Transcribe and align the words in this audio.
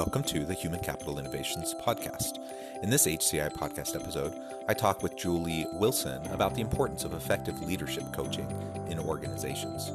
Welcome 0.00 0.22
to 0.24 0.46
the 0.46 0.54
Human 0.54 0.80
Capital 0.80 1.18
Innovations 1.18 1.74
Podcast. 1.74 2.38
In 2.82 2.88
this 2.88 3.06
HCI 3.06 3.52
podcast 3.52 3.94
episode, 3.94 4.34
I 4.66 4.72
talk 4.72 5.02
with 5.02 5.14
Julie 5.14 5.66
Wilson 5.74 6.26
about 6.32 6.54
the 6.54 6.62
importance 6.62 7.04
of 7.04 7.12
effective 7.12 7.60
leadership 7.60 8.10
coaching 8.10 8.48
in 8.88 8.98
organizations. 8.98 9.92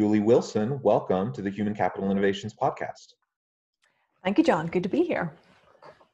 Julie 0.00 0.20
Wilson, 0.20 0.80
welcome 0.80 1.30
to 1.30 1.42
the 1.42 1.50
Human 1.50 1.74
Capital 1.74 2.10
Innovations 2.10 2.54
Podcast. 2.54 3.12
Thank 4.24 4.38
you, 4.38 4.44
John. 4.44 4.66
Good 4.66 4.82
to 4.82 4.88
be 4.88 5.02
here. 5.02 5.30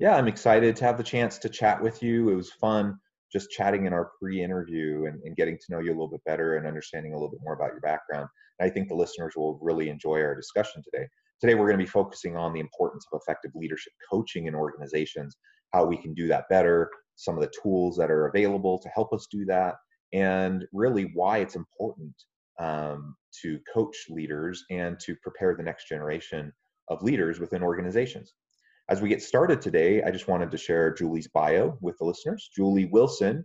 Yeah, 0.00 0.16
I'm 0.16 0.26
excited 0.26 0.74
to 0.74 0.84
have 0.84 0.98
the 0.98 1.04
chance 1.04 1.38
to 1.38 1.48
chat 1.48 1.80
with 1.80 2.02
you. 2.02 2.28
It 2.30 2.34
was 2.34 2.50
fun 2.50 2.98
just 3.32 3.48
chatting 3.52 3.86
in 3.86 3.92
our 3.92 4.10
pre 4.18 4.42
interview 4.42 5.04
and, 5.06 5.22
and, 5.22 5.36
getting 5.36 5.56
to 5.56 5.64
know 5.70 5.78
you 5.78 5.90
a 5.90 5.94
little 5.94 6.08
bit 6.08 6.24
better 6.26 6.56
and 6.56 6.66
understanding 6.66 7.12
a 7.12 7.14
little 7.14 7.30
bit 7.30 7.38
more 7.44 7.54
about 7.54 7.70
your 7.70 7.80
background. 7.80 8.26
And 8.58 8.68
I 8.68 8.74
think 8.74 8.88
the 8.88 8.96
listeners 8.96 9.34
will 9.36 9.60
really 9.62 9.88
enjoy 9.88 10.20
our 10.20 10.34
discussion 10.34 10.82
today. 10.82 11.06
Today, 11.40 11.54
we're 11.54 11.68
going 11.68 11.78
to 11.78 11.84
be 11.84 11.88
focusing 11.88 12.36
on 12.36 12.52
the 12.52 12.58
importance 12.58 13.06
of 13.12 13.20
effective 13.22 13.52
leadership 13.54 13.92
coaching 14.10 14.46
in 14.46 14.56
organizations, 14.56 15.36
how 15.72 15.84
we 15.84 15.96
can 15.96 16.12
do 16.12 16.26
that 16.26 16.48
better, 16.50 16.90
some 17.14 17.36
of 17.36 17.40
the 17.40 17.52
tools 17.62 17.96
that 17.98 18.10
are 18.10 18.26
available 18.26 18.80
to 18.80 18.88
help 18.88 19.12
us 19.12 19.28
do 19.30 19.44
that, 19.44 19.76
and 20.12 20.64
really 20.72 21.12
why 21.14 21.38
it's 21.38 21.54
important 21.54 22.16
um, 22.58 23.16
to 23.42 23.58
coach 23.72 24.06
leaders 24.08 24.64
and 24.70 24.98
to 25.00 25.14
prepare 25.16 25.54
the 25.54 25.62
next 25.62 25.88
generation 25.88 26.52
of 26.88 27.02
leaders 27.02 27.40
within 27.40 27.62
organizations. 27.62 28.34
As 28.88 29.02
we 29.02 29.08
get 29.08 29.22
started 29.22 29.60
today, 29.60 30.02
I 30.02 30.10
just 30.10 30.28
wanted 30.28 30.50
to 30.52 30.58
share 30.58 30.94
Julie's 30.94 31.28
bio 31.28 31.76
with 31.80 31.98
the 31.98 32.04
listeners. 32.04 32.48
Julie 32.54 32.86
Wilson 32.86 33.44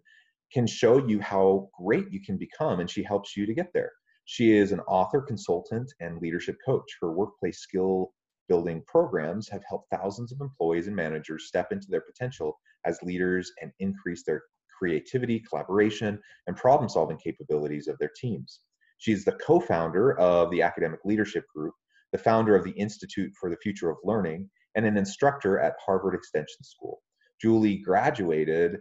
can 0.54 0.68
show 0.68 1.06
you 1.06 1.20
how 1.20 1.70
great 1.80 2.12
you 2.12 2.22
can 2.22 2.38
become, 2.38 2.80
and 2.80 2.90
she 2.90 3.04
helps 3.04 3.36
you 3.36 3.46
to 3.46 3.54
get 3.54 3.74
there. 3.74 3.92
She 4.26 4.56
is 4.56 4.72
an 4.72 4.82
author, 4.82 5.22
consultant, 5.22 5.92
and 6.00 6.22
leadership 6.22 6.58
coach. 6.64 6.96
Her 7.02 7.12
workplace 7.12 7.60
skill 7.60 8.14
building 8.48 8.84
programs 8.86 9.50
have 9.50 9.64
helped 9.68 9.90
thousands 9.90 10.32
of 10.32 10.42
employees 10.42 10.88
and 10.88 10.96
managers 10.96 11.48
step 11.48 11.72
into 11.72 11.88
their 11.90 12.02
potential 12.02 12.60
as 12.86 13.02
leaders 13.02 13.52
and 13.62 13.72
increase 13.80 14.24
their 14.24 14.44
creativity, 14.78 15.40
collaboration, 15.40 16.20
and 16.48 16.56
problem 16.56 16.90
solving 16.90 17.18
capabilities 17.18 17.88
of 17.88 17.98
their 17.98 18.12
teams. 18.16 18.60
She's 19.02 19.26
the 19.26 19.32
co 19.32 19.60
founder 19.60 20.16
of 20.20 20.52
the 20.52 20.62
Academic 20.62 21.00
Leadership 21.06 21.46
Group, 21.56 21.74
the 22.12 22.20
founder 22.20 22.56
of 22.56 22.64
the 22.64 22.72
Institute 22.74 23.32
for 23.40 23.50
the 23.50 23.58
Future 23.58 23.90
of 23.90 23.98
Learning, 24.04 24.48
and 24.76 24.86
an 24.86 24.96
instructor 24.96 25.60
at 25.60 25.74
Harvard 25.84 26.14
Extension 26.14 26.64
School. 26.64 27.02
Julie 27.42 27.78
graduated 27.78 28.78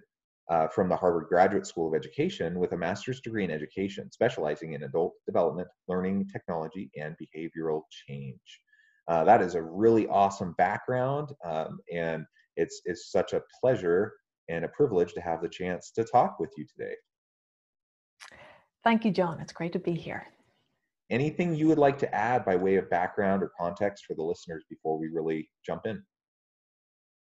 uh, 0.51 0.69
from 0.69 0.91
the 0.91 0.97
Harvard 0.97 1.29
Graduate 1.31 1.67
School 1.67 1.89
of 1.89 1.95
Education 1.95 2.59
with 2.59 2.73
a 2.73 2.77
master's 2.77 3.23
degree 3.23 3.45
in 3.45 3.51
education, 3.51 4.13
specializing 4.13 4.75
in 4.75 4.83
adult 4.83 5.15
development, 5.25 5.69
learning 5.89 6.29
technology, 6.31 6.91
and 6.97 7.17
behavioral 7.17 7.81
change. 8.07 8.61
Uh, 9.09 9.25
that 9.25 9.41
is 9.41 9.55
a 9.55 9.63
really 9.63 10.07
awesome 10.09 10.55
background, 10.59 11.31
um, 11.47 11.79
and 11.91 12.27
it's, 12.57 12.83
it's 12.85 13.11
such 13.11 13.33
a 13.33 13.41
pleasure 13.59 14.13
and 14.51 14.67
a 14.67 14.69
privilege 14.69 15.15
to 15.15 15.23
have 15.23 15.41
the 15.41 15.49
chance 15.49 15.93
to 15.93 16.05
talk 16.05 16.39
with 16.39 16.51
you 16.59 16.67
today. 16.77 16.95
Thank 18.85 19.05
you, 19.05 19.11
John. 19.11 19.41
It's 19.41 19.53
great 19.53 19.73
to 19.75 19.79
be 19.79 19.95
here. 19.95 20.27
Anything 21.11 21.55
you 21.55 21.67
would 21.67 21.79
like 21.79 21.99
to 21.99 22.15
add 22.15 22.45
by 22.45 22.57
way 22.57 22.77
of 22.77 22.89
background 22.89 23.43
or 23.43 23.51
context 23.59 24.05
for 24.07 24.15
the 24.15 24.23
listeners 24.23 24.65
before 24.71 24.99
we 24.99 25.09
really 25.09 25.51
jump 25.67 25.87
in? 25.87 26.03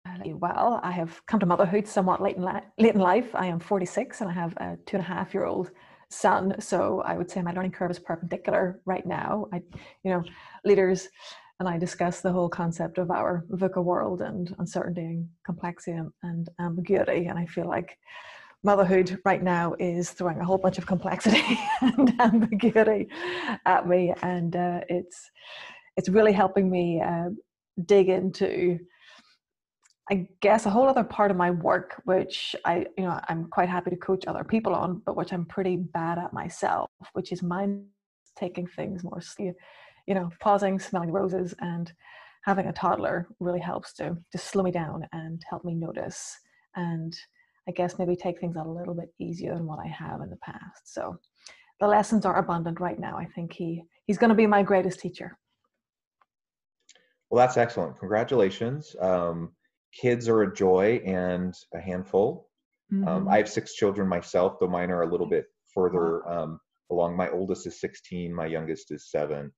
Uh, 0.08 0.36
well, 0.36 0.80
I 0.84 0.92
have 0.92 1.26
come 1.26 1.40
to 1.40 1.46
motherhood 1.46 1.88
somewhat 1.88 2.22
late 2.22 2.38
in, 2.38 2.46
li- 2.46 2.62
late 2.78 2.96
in 2.96 3.02
life. 3.02 3.36
I 3.36 3.48
am 3.48 3.60
46 3.60 4.22
and 4.22 4.30
I 4.30 4.34
have 4.34 4.54
a 4.58 4.78
two 4.86 4.98
and 4.98 5.06
a 5.06 5.08
half 5.08 5.34
year 5.34 5.46
old 5.46 5.72
son. 6.10 6.56
So 6.60 7.02
I 7.02 7.18
would 7.18 7.30
say 7.30 7.42
my 7.42 7.52
learning 7.52 7.72
curve 7.72 7.92
is 7.92 8.00
perpendicular 8.00 8.80
right 8.86 9.06
now. 9.06 9.48
I, 9.54 9.62
you 10.04 10.12
know, 10.12 10.24
leaders 10.64 11.10
and 11.60 11.68
I 11.68 11.78
discuss 11.78 12.22
the 12.22 12.32
whole 12.32 12.50
concept 12.50 12.98
of 12.98 13.12
our 13.12 13.46
VUCA 13.52 13.84
world 13.84 14.22
and 14.22 14.56
uncertainty 14.60 15.02
and 15.02 15.30
complexity 15.46 15.98
and, 15.98 16.12
and 16.24 16.48
ambiguity. 16.60 17.26
And 17.26 17.38
I 17.38 17.46
feel 17.46 17.68
like 17.68 17.98
motherhood 18.64 19.20
right 19.26 19.42
now 19.42 19.76
is 19.80 20.12
throwing 20.12 20.40
a 20.40 20.46
whole 20.46 20.58
bunch 20.58 20.78
of 20.78 20.86
complexity 20.86 21.60
and 21.82 22.14
ambiguity 22.20 23.08
at 23.66 23.88
me, 23.88 24.14
and 24.22 24.56
uh, 24.56 24.82
it's 24.90 25.32
it's 25.98 26.10
really 26.10 26.34
helping 26.34 26.70
me 26.70 27.02
uh, 27.02 27.30
dig 27.86 28.10
into. 28.10 28.80
I 30.12 30.28
guess 30.42 30.66
a 30.66 30.72
whole 30.72 30.90
other 30.90 31.04
part 31.04 31.30
of 31.30 31.38
my 31.38 31.52
work, 31.52 32.02
which 32.06 32.56
I, 32.66 32.88
you 32.98 33.04
know, 33.04 33.20
I'm 33.30 33.46
quite 33.46 33.70
happy 33.70 33.92
to 33.92 33.96
coach 33.96 34.26
other 34.26 34.44
people 34.44 34.74
on, 34.74 35.04
but 35.06 35.16
which 35.16 35.32
I'm 35.32 35.46
pretty 35.46 35.78
bad 35.78 36.18
at 36.18 36.34
myself, 36.34 36.90
which 37.14 37.32
is 37.32 37.44
mind 37.44 37.86
taking 38.36 38.66
things 38.66 39.04
more, 39.04 39.22
you 39.38 40.16
know, 40.16 40.32
pausing, 40.40 40.80
smelling 40.80 41.12
roses, 41.12 41.54
and 41.60 41.94
having 42.44 42.66
a 42.66 42.74
toddler 42.74 43.28
really 43.40 43.60
helps 43.60 43.94
to 43.94 44.18
just 44.32 44.48
slow 44.48 44.64
me 44.64 44.72
down 44.72 45.06
and 45.14 45.44
help 45.48 45.64
me 45.64 45.76
notice 45.76 46.40
and 46.76 47.16
I 47.70 47.72
guess 47.72 48.00
maybe 48.00 48.16
take 48.16 48.40
things 48.40 48.56
a 48.56 48.64
little 48.64 48.96
bit 48.96 49.14
easier 49.20 49.54
than 49.54 49.68
what 49.68 49.78
I 49.78 49.88
have 49.88 50.22
in 50.22 50.32
the 50.32 50.38
past. 50.38 50.92
So 50.92 51.20
the 51.80 51.86
lessons 51.86 52.26
are 52.26 52.40
abundant 52.40 52.80
right 52.80 53.00
now. 53.00 53.16
I 53.16 53.26
think 53.26 53.54
he 53.54 53.84
he's 54.08 54.18
going 54.18 54.30
to 54.30 54.36
be 54.36 54.48
my 54.48 54.64
greatest 54.64 55.00
teacher. 55.00 55.38
Well, 57.30 57.46
that's 57.46 57.58
excellent. 57.58 58.00
Congratulations. 58.00 58.96
Um, 59.00 59.52
kids 59.94 60.28
are 60.28 60.42
a 60.42 60.54
joy 60.54 61.00
and 61.06 61.54
a 61.76 61.80
handful. 61.80 62.50
Um, 62.92 62.98
mm-hmm. 62.98 63.08
Um, 63.08 63.28
I 63.28 63.38
have 63.38 63.48
six 63.48 63.76
children 63.76 64.08
myself, 64.08 64.56
though 64.60 64.68
mine 64.68 64.90
are 64.90 65.04
a 65.04 65.12
little 65.12 65.30
bit 65.30 65.46
further 65.72 66.28
um, 66.28 66.60
along. 66.90 67.16
My 67.16 67.30
oldest 67.30 67.68
is 67.68 67.80
16, 67.80 68.34
my 68.34 68.48
youngest 68.48 68.90
is 68.90 69.12
seven, 69.12 69.52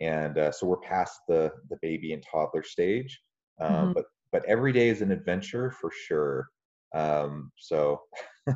and 0.00 0.38
uh, 0.38 0.52
so 0.52 0.66
we're 0.66 0.78
past 0.78 1.20
the 1.28 1.52
the 1.68 1.76
baby 1.82 2.14
and 2.14 2.24
toddler 2.32 2.62
stage. 2.62 3.20
Um, 3.60 3.72
mm-hmm. 3.72 3.92
But 3.92 4.04
but 4.32 4.44
every 4.46 4.72
day 4.72 4.88
is 4.88 5.02
an 5.02 5.12
adventure 5.12 5.70
for 5.70 5.90
sure. 5.90 6.48
Um, 6.94 7.52
so 7.58 8.02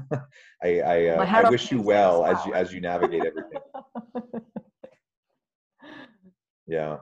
I, 0.63 0.81
I, 0.81 1.07
uh, 1.09 1.25
I 1.25 1.51
wish 1.51 1.71
you 1.71 1.81
well 1.81 2.25
as 2.25 2.45
you 2.47 2.55
as 2.55 2.73
you 2.73 2.81
navigate 2.81 3.25
everything. 3.25 3.61
yeah. 6.67 6.99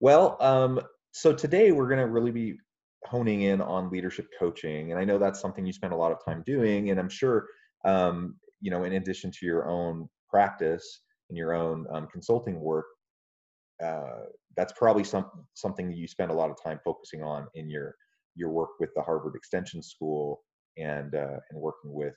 Well, 0.00 0.36
um, 0.40 0.80
so 1.12 1.32
today 1.32 1.72
we're 1.72 1.88
going 1.88 2.00
to 2.00 2.06
really 2.06 2.30
be 2.30 2.58
honing 3.04 3.42
in 3.42 3.60
on 3.60 3.90
leadership 3.90 4.26
coaching, 4.38 4.92
and 4.92 5.00
I 5.00 5.04
know 5.04 5.18
that's 5.18 5.40
something 5.40 5.64
you 5.64 5.72
spend 5.72 5.92
a 5.92 5.96
lot 5.96 6.12
of 6.12 6.24
time 6.24 6.42
doing, 6.46 6.90
and 6.90 7.00
I'm 7.00 7.08
sure 7.08 7.46
um, 7.84 8.36
you 8.60 8.70
know, 8.70 8.84
in 8.84 8.94
addition 8.94 9.30
to 9.30 9.46
your 9.46 9.68
own 9.68 10.08
practice 10.28 11.02
and 11.28 11.36
your 11.36 11.54
own 11.54 11.86
um, 11.90 12.08
consulting 12.12 12.60
work, 12.60 12.86
uh, 13.82 14.24
that's 14.56 14.72
probably 14.74 15.04
some 15.04 15.30
something 15.54 15.88
that 15.88 15.96
you 15.96 16.06
spend 16.06 16.30
a 16.30 16.34
lot 16.34 16.50
of 16.50 16.62
time 16.62 16.78
focusing 16.84 17.22
on 17.22 17.46
in 17.54 17.70
your 17.70 17.94
your 18.36 18.50
work 18.50 18.70
with 18.78 18.90
the 18.94 19.02
Harvard 19.02 19.34
Extension 19.34 19.82
School 19.82 20.42
and 20.76 21.14
uh, 21.14 21.38
and 21.50 21.60
working 21.60 21.92
with 21.92 22.14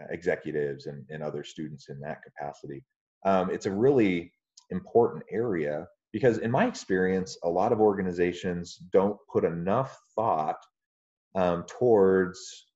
uh, 0.00 0.06
executives 0.10 0.86
and, 0.86 1.04
and 1.10 1.22
other 1.22 1.44
students 1.44 1.88
in 1.88 2.00
that 2.00 2.22
capacity. 2.22 2.84
Um, 3.24 3.50
it's 3.50 3.66
a 3.66 3.70
really 3.70 4.32
important 4.70 5.24
area 5.30 5.86
because 6.12 6.38
in 6.38 6.50
my 6.50 6.66
experience, 6.66 7.36
a 7.44 7.48
lot 7.48 7.72
of 7.72 7.80
organizations 7.80 8.76
don't 8.92 9.16
put 9.32 9.44
enough 9.44 9.98
thought 10.16 10.56
um, 11.34 11.64
towards 11.64 12.66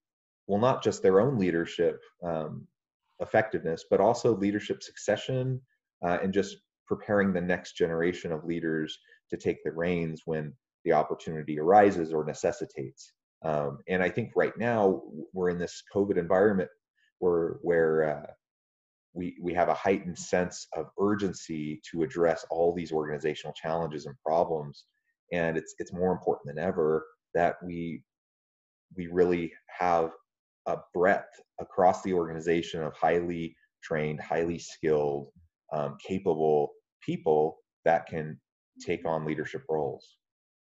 well, 0.46 0.60
not 0.60 0.82
just 0.82 1.02
their 1.02 1.20
own 1.20 1.38
leadership 1.38 2.00
um, 2.22 2.66
effectiveness, 3.20 3.84
but 3.90 4.00
also 4.00 4.36
leadership 4.36 4.82
succession 4.82 5.60
uh, 6.04 6.18
and 6.22 6.32
just 6.32 6.56
preparing 6.86 7.32
the 7.32 7.40
next 7.40 7.76
generation 7.76 8.30
of 8.30 8.44
leaders 8.44 8.98
to 9.30 9.36
take 9.36 9.64
the 9.64 9.72
reins 9.72 10.22
when 10.26 10.52
the 10.84 10.92
opportunity 10.92 11.58
arises 11.58 12.12
or 12.12 12.24
necessitates. 12.24 13.12
Um, 13.44 13.78
and 13.88 14.02
I 14.02 14.08
think 14.08 14.32
right 14.34 14.56
now 14.56 15.02
we're 15.32 15.50
in 15.50 15.58
this 15.58 15.82
COVID 15.94 16.16
environment 16.16 16.70
where 17.18 17.58
where 17.62 18.18
uh, 18.18 18.26
we 19.14 19.36
we 19.40 19.54
have 19.54 19.68
a 19.68 19.74
heightened 19.74 20.18
sense 20.18 20.66
of 20.74 20.86
urgency 21.00 21.80
to 21.90 22.02
address 22.02 22.44
all 22.50 22.74
these 22.74 22.92
organizational 22.92 23.54
challenges 23.54 24.06
and 24.06 24.16
problems 24.26 24.84
and 25.32 25.56
it's 25.56 25.74
it's 25.78 25.92
more 25.92 26.12
important 26.12 26.54
than 26.54 26.64
ever 26.64 27.06
that 27.34 27.56
we 27.62 28.02
we 28.96 29.06
really 29.06 29.52
have 29.68 30.10
a 30.66 30.76
breadth 30.92 31.40
across 31.60 32.02
the 32.02 32.12
organization 32.12 32.82
of 32.82 32.92
highly 32.94 33.56
trained 33.82 34.20
highly 34.20 34.58
skilled 34.58 35.28
um, 35.72 35.96
capable 36.06 36.72
people 37.04 37.58
that 37.84 38.06
can 38.06 38.38
take 38.80 39.06
on 39.06 39.24
leadership 39.24 39.62
roles 39.68 40.16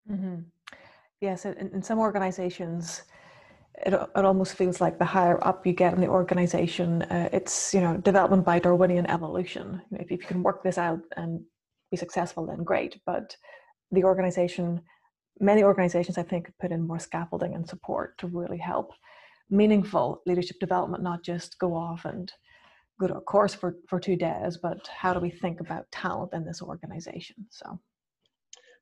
mm-hmm. 0.10 0.42
Yes 1.24 1.46
in, 1.46 1.70
in 1.74 1.82
some 1.82 2.00
organizations 2.00 3.04
it, 3.86 3.94
it 3.94 4.26
almost 4.26 4.56
feels 4.56 4.80
like 4.80 5.00
the 5.00 5.06
higher 5.06 5.46
up 5.46 5.66
you 5.66 5.74
get 5.74 5.94
in 5.94 6.02
the 6.02 6.08
organization, 6.08 7.02
uh, 7.04 7.30
it's 7.34 7.74
you 7.74 7.82
know 7.82 7.98
development 7.98 8.46
by 8.46 8.60
Darwinian 8.60 9.10
evolution. 9.10 9.82
If, 9.92 10.12
if 10.12 10.22
you 10.22 10.28
can 10.28 10.44
work 10.44 10.64
this 10.64 10.78
out 10.78 11.02
and 11.18 11.42
be 11.92 11.98
successful, 11.98 12.46
then 12.46 12.64
great. 12.64 13.00
But 13.06 13.36
the 13.92 14.04
organization, 14.04 14.82
many 15.40 15.64
organizations, 15.64 16.18
I 16.18 16.24
think, 16.24 16.52
put 16.60 16.72
in 16.72 16.88
more 16.88 17.00
scaffolding 17.00 17.56
and 17.56 17.68
support 17.68 18.18
to 18.20 18.28
really 18.28 18.58
help 18.58 18.92
meaningful 19.50 20.22
leadership 20.26 20.60
development, 20.60 21.04
not 21.04 21.24
just 21.24 21.60
go 21.60 21.76
off 21.76 22.06
and 22.06 22.32
go 23.00 23.08
to 23.08 23.16
a 23.16 23.22
course 23.22 23.54
for, 23.54 23.76
for 23.88 24.00
two 24.00 24.16
days, 24.16 24.58
but 24.58 24.88
how 24.88 25.14
do 25.14 25.20
we 25.20 25.30
think 25.30 25.60
about 25.60 25.92
talent 25.92 26.32
in 26.34 26.46
this 26.46 26.62
organization? 26.62 27.36
So. 27.50 27.80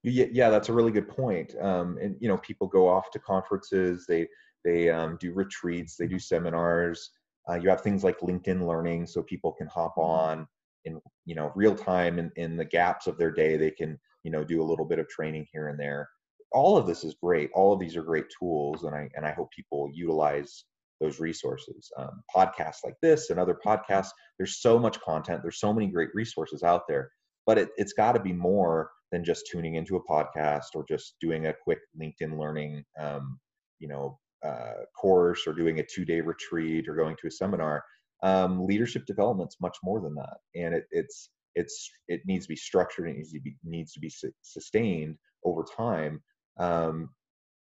Yeah, 0.03 0.49
that's 0.49 0.69
a 0.69 0.73
really 0.73 0.91
good 0.91 1.07
point. 1.07 1.53
Um, 1.61 1.97
and 2.01 2.15
you 2.19 2.27
know, 2.27 2.37
people 2.37 2.67
go 2.67 2.87
off 2.87 3.11
to 3.11 3.19
conferences. 3.19 4.05
They 4.07 4.27
they 4.63 4.89
um, 4.89 5.17
do 5.19 5.33
retreats, 5.33 5.95
they 5.95 6.07
do 6.07 6.19
seminars. 6.19 7.11
Uh, 7.49 7.55
you 7.55 7.69
have 7.69 7.81
things 7.81 8.03
like 8.03 8.19
LinkedIn 8.19 8.65
Learning, 8.65 9.05
so 9.05 9.23
people 9.23 9.51
can 9.51 9.67
hop 9.67 9.95
mm-hmm. 9.97 10.11
on 10.11 10.47
in 10.85 10.99
you 11.25 11.35
know 11.35 11.51
real 11.55 11.75
time 11.75 12.19
in, 12.19 12.31
in 12.35 12.57
the 12.57 12.65
gaps 12.65 13.07
of 13.07 13.17
their 13.17 13.31
day. 13.31 13.57
They 13.57 13.71
can 13.71 13.99
you 14.23 14.31
know 14.31 14.43
do 14.43 14.61
a 14.61 14.65
little 14.65 14.85
bit 14.85 14.99
of 14.99 15.07
training 15.07 15.47
here 15.51 15.67
and 15.67 15.79
there. 15.79 16.09
All 16.51 16.77
of 16.77 16.87
this 16.87 17.03
is 17.03 17.15
great. 17.21 17.49
All 17.53 17.71
of 17.71 17.79
these 17.79 17.95
are 17.95 18.03
great 18.03 18.25
tools, 18.39 18.83
and 18.83 18.95
I 18.95 19.09
and 19.15 19.25
I 19.25 19.31
hope 19.31 19.51
people 19.51 19.89
utilize 19.93 20.65
those 20.99 21.19
resources. 21.19 21.91
Um, 21.97 22.21
podcasts 22.35 22.83
like 22.83 22.95
this 23.01 23.31
and 23.31 23.39
other 23.39 23.57
podcasts. 23.65 24.09
There's 24.37 24.61
so 24.61 24.77
much 24.77 24.99
content. 25.01 25.41
There's 25.41 25.59
so 25.59 25.73
many 25.73 25.87
great 25.87 26.09
resources 26.13 26.63
out 26.63 26.83
there, 26.87 27.11
but 27.45 27.57
it, 27.57 27.69
it's 27.77 27.93
got 27.93 28.11
to 28.13 28.19
be 28.19 28.33
more 28.33 28.91
than 29.11 29.23
just 29.23 29.47
tuning 29.51 29.75
into 29.75 29.97
a 29.97 30.03
podcast 30.05 30.67
or 30.75 30.85
just 30.87 31.15
doing 31.19 31.47
a 31.47 31.53
quick 31.63 31.79
LinkedIn 32.01 32.39
Learning 32.39 32.83
um, 32.99 33.39
you 33.79 33.87
know 33.87 34.19
uh, 34.45 34.73
course 34.99 35.45
or 35.45 35.53
doing 35.53 35.79
a 35.79 35.85
two 35.85 36.05
day 36.05 36.21
retreat 36.21 36.87
or 36.87 36.95
going 36.95 37.15
to 37.21 37.27
a 37.27 37.31
seminar. 37.31 37.83
Um, 38.23 38.65
leadership 38.65 39.05
development's 39.07 39.57
much 39.61 39.77
more 39.83 39.99
than 39.99 40.15
that, 40.15 40.37
and 40.55 40.75
it, 40.75 40.85
it's 40.91 41.29
it's 41.55 41.89
it 42.07 42.21
needs 42.25 42.45
to 42.45 42.49
be 42.49 42.55
structured. 42.55 43.09
It 43.09 43.15
needs 43.15 43.31
to 43.31 43.39
be 43.39 43.55
needs 43.63 43.93
to 43.93 43.99
be 43.99 44.09
su- 44.09 44.31
sustained 44.41 45.17
over 45.43 45.65
time 45.75 46.21
um, 46.57 47.09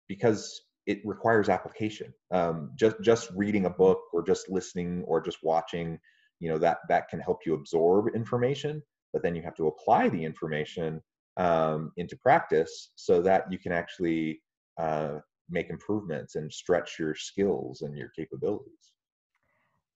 because 0.08 0.62
it 0.86 1.00
requires 1.04 1.48
application. 1.48 2.12
Um, 2.30 2.70
just 2.78 2.96
just 3.02 3.30
reading 3.34 3.66
a 3.66 3.70
book 3.70 3.98
or 4.12 4.22
just 4.22 4.48
listening 4.48 5.04
or 5.06 5.20
just 5.20 5.38
watching, 5.42 5.98
you 6.38 6.48
know 6.48 6.58
that 6.58 6.78
that 6.88 7.08
can 7.08 7.20
help 7.20 7.38
you 7.44 7.54
absorb 7.54 8.14
information, 8.14 8.82
but 9.12 9.22
then 9.22 9.34
you 9.34 9.42
have 9.42 9.56
to 9.56 9.66
apply 9.66 10.08
the 10.08 10.24
information 10.24 11.02
um, 11.36 11.92
into 11.96 12.16
practice 12.16 12.92
so 12.96 13.20
that 13.22 13.50
you 13.50 13.58
can 13.58 13.72
actually 13.72 14.40
uh, 14.78 15.16
make 15.50 15.70
improvements 15.70 16.34
and 16.34 16.52
stretch 16.52 16.98
your 16.98 17.14
skills 17.14 17.82
and 17.82 17.96
your 17.96 18.10
capabilities. 18.16 18.92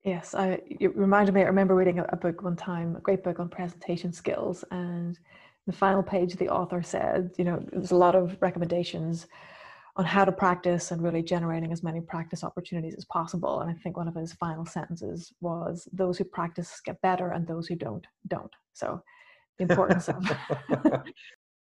Yes, 0.04 0.34
I, 0.34 0.60
it 0.66 0.96
reminded 0.96 1.34
me. 1.34 1.42
I 1.42 1.44
remember 1.44 1.74
reading 1.74 1.98
a, 1.98 2.06
a 2.10 2.16
book 2.16 2.42
one 2.42 2.56
time, 2.56 2.96
a 2.96 3.00
great 3.00 3.22
book 3.22 3.38
on 3.38 3.48
presentation 3.48 4.12
skills, 4.12 4.64
and 4.70 5.18
the 5.66 5.72
final 5.72 6.02
page, 6.02 6.34
the 6.36 6.48
author 6.48 6.82
said, 6.82 7.30
you 7.36 7.44
know, 7.44 7.62
there's 7.70 7.90
a 7.90 7.96
lot 7.96 8.14
of 8.14 8.36
recommendations 8.40 9.26
on 9.96 10.04
how 10.04 10.24
to 10.24 10.32
practice 10.32 10.90
and 10.90 11.02
really 11.02 11.22
generating 11.22 11.72
as 11.72 11.82
many 11.82 12.00
practice 12.00 12.42
opportunities 12.42 12.94
as 12.94 13.04
possible. 13.04 13.60
And 13.60 13.70
I 13.70 13.74
think 13.74 13.96
one 13.96 14.08
of 14.08 14.14
his 14.14 14.32
final 14.32 14.64
sentences 14.64 15.32
was, 15.40 15.86
"Those 15.92 16.16
who 16.16 16.24
practice 16.24 16.80
get 16.80 17.00
better, 17.02 17.32
and 17.32 17.46
those 17.46 17.66
who 17.66 17.74
don't 17.74 18.06
don't." 18.28 18.54
So, 18.72 19.02
importance 19.60 20.08
of 20.08 20.16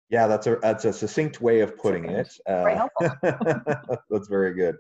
Yeah, 0.10 0.26
that's 0.26 0.48
a 0.48 0.58
that's 0.62 0.86
a 0.86 0.94
succinct 0.94 1.40
way 1.40 1.60
of 1.62 1.78
putting 1.78 2.06
it. 2.06 2.34
Uh, 2.48 2.64
very 2.64 2.76
helpful. 2.76 3.10
that's 4.10 4.28
very 4.28 4.56
good. 4.56 4.76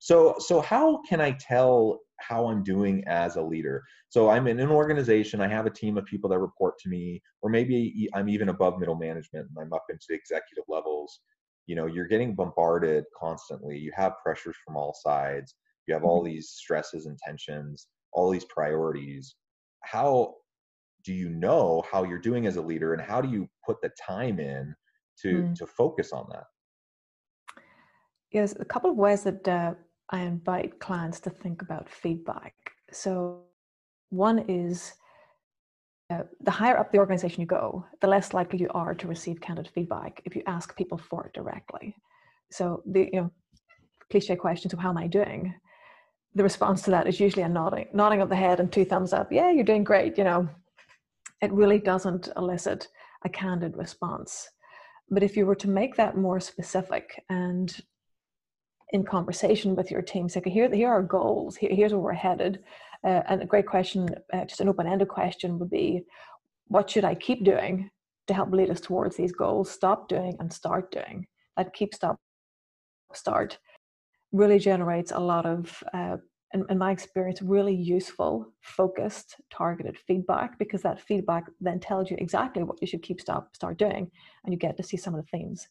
So 0.00 0.34
so 0.38 0.60
how 0.60 1.00
can 1.08 1.20
I 1.20 1.30
tell 1.32 2.00
how 2.18 2.48
I'm 2.48 2.64
doing 2.64 3.04
as 3.06 3.36
a 3.36 3.42
leader? 3.42 3.82
So 4.08 4.30
I'm 4.30 4.48
in 4.48 4.58
an 4.60 4.70
organization, 4.70 5.40
I 5.40 5.48
have 5.48 5.66
a 5.66 5.70
team 5.70 5.96
of 5.96 6.04
people 6.06 6.28
that 6.30 6.38
report 6.38 6.78
to 6.80 6.88
me, 6.88 7.22
or 7.40 7.50
maybe 7.50 8.08
I'm 8.14 8.28
even 8.28 8.48
above 8.48 8.78
middle 8.78 8.96
management 8.96 9.48
and 9.48 9.64
I'm 9.64 9.72
up 9.72 9.84
into 9.90 10.06
executive 10.10 10.64
levels. 10.68 11.20
You 11.66 11.76
know, 11.76 11.86
you're 11.86 12.08
getting 12.08 12.34
bombarded 12.34 13.04
constantly. 13.18 13.78
You 13.78 13.92
have 13.94 14.14
pressures 14.22 14.56
from 14.64 14.76
all 14.76 14.92
sides. 14.92 15.54
You 15.86 15.94
have 15.94 16.04
all 16.04 16.18
mm-hmm. 16.18 16.34
these 16.34 16.50
stresses 16.50 17.06
and 17.06 17.16
tensions, 17.18 17.86
all 18.12 18.28
these 18.28 18.44
priorities. 18.46 19.36
How 19.82 20.34
do 21.04 21.12
you 21.12 21.28
know 21.28 21.84
how 21.90 22.02
you're 22.02 22.18
doing 22.18 22.46
as 22.46 22.56
a 22.56 22.62
leader 22.62 22.94
and 22.94 23.02
how 23.02 23.20
do 23.20 23.28
you 23.28 23.48
put 23.64 23.80
the 23.82 23.90
time 24.00 24.40
in 24.40 24.74
to 25.20 25.28
mm. 25.28 25.54
to 25.54 25.66
focus 25.66 26.12
on 26.12 26.26
that? 26.30 26.44
Yes 28.32 28.54
a 28.58 28.64
couple 28.64 28.90
of 28.90 28.96
ways 28.96 29.22
that 29.24 29.46
uh, 29.46 29.74
i 30.10 30.20
invite 30.20 30.78
clients 30.80 31.20
to 31.20 31.30
think 31.30 31.62
about 31.62 31.88
feedback. 31.88 32.54
So 32.90 33.42
one 34.10 34.44
is 34.48 34.94
uh, 36.10 36.22
the 36.40 36.50
higher 36.50 36.78
up 36.78 36.92
the 36.92 36.98
organization 36.98 37.40
you 37.40 37.46
go 37.46 37.84
the 38.00 38.06
less 38.06 38.34
likely 38.34 38.60
you 38.60 38.68
are 38.70 38.94
to 38.94 39.06
receive 39.06 39.40
candid 39.40 39.68
feedback 39.68 40.20
if 40.24 40.34
you 40.36 40.42
ask 40.46 40.76
people 40.76 40.98
for 40.98 41.26
it 41.26 41.32
directly. 41.34 41.94
So 42.50 42.82
the 42.86 43.10
you 43.12 43.20
know 43.20 43.30
cliche 44.10 44.36
questions 44.36 44.72
of 44.72 44.78
how 44.78 44.90
am 44.90 44.98
i 44.98 45.06
doing? 45.06 45.54
The 46.36 46.42
response 46.42 46.82
to 46.82 46.90
that 46.90 47.06
is 47.06 47.20
usually 47.20 47.44
a 47.44 47.48
nodding 47.48 47.88
nodding 47.92 48.20
of 48.20 48.28
the 48.28 48.36
head 48.36 48.58
and 48.58 48.72
two 48.72 48.84
thumbs 48.84 49.12
up 49.12 49.30
yeah 49.30 49.52
you're 49.52 49.70
doing 49.72 49.84
great 49.84 50.18
you 50.18 50.24
know 50.24 50.48
it 51.40 51.52
really 51.52 51.78
doesn't 51.78 52.28
elicit 52.36 52.88
a 53.24 53.28
candid 53.28 53.76
response. 53.76 54.48
But 55.10 55.22
if 55.22 55.36
you 55.36 55.46
were 55.46 55.54
to 55.56 55.68
make 55.68 55.96
that 55.96 56.16
more 56.16 56.40
specific 56.40 57.22
and 57.28 57.74
in 58.92 59.04
conversation 59.04 59.74
with 59.74 59.90
your 59.90 60.02
team, 60.02 60.28
say, 60.28 60.40
okay, 60.40 60.50
here, 60.50 60.72
here 60.72 60.88
are 60.88 61.02
goals, 61.02 61.56
here, 61.56 61.70
here's 61.72 61.92
where 61.92 62.00
we're 62.00 62.12
headed. 62.12 62.60
Uh, 63.04 63.22
and 63.28 63.42
a 63.42 63.46
great 63.46 63.66
question, 63.66 64.08
uh, 64.32 64.44
just 64.44 64.60
an 64.60 64.68
open 64.68 64.86
ended 64.86 65.08
question 65.08 65.58
would 65.58 65.70
be 65.70 66.02
what 66.68 66.88
should 66.88 67.04
I 67.04 67.14
keep 67.14 67.44
doing 67.44 67.90
to 68.26 68.34
help 68.34 68.52
lead 68.52 68.70
us 68.70 68.80
towards 68.80 69.16
these 69.16 69.32
goals? 69.32 69.70
Stop 69.70 70.08
doing 70.08 70.36
and 70.40 70.50
start 70.52 70.90
doing. 70.90 71.26
That 71.56 71.74
keep, 71.74 71.94
stop, 71.94 72.16
start 73.12 73.58
really 74.32 74.58
generates 74.58 75.12
a 75.12 75.20
lot 75.20 75.46
of 75.46 75.82
uh, 75.92 76.16
in, 76.54 76.64
in 76.70 76.78
my 76.78 76.92
experience, 76.92 77.42
really 77.42 77.74
useful, 77.74 78.52
focused, 78.60 79.36
targeted 79.50 79.98
feedback 79.98 80.58
because 80.58 80.82
that 80.82 81.00
feedback 81.00 81.44
then 81.60 81.80
tells 81.80 82.10
you 82.10 82.16
exactly 82.18 82.62
what 82.62 82.80
you 82.80 82.86
should 82.86 83.02
keep 83.02 83.20
stop 83.20 83.54
start 83.54 83.76
doing, 83.76 84.10
and 84.44 84.54
you 84.54 84.58
get 84.58 84.76
to 84.76 84.82
see 84.82 84.96
some 84.96 85.14
of 85.14 85.20
the 85.20 85.36
themes. 85.36 85.68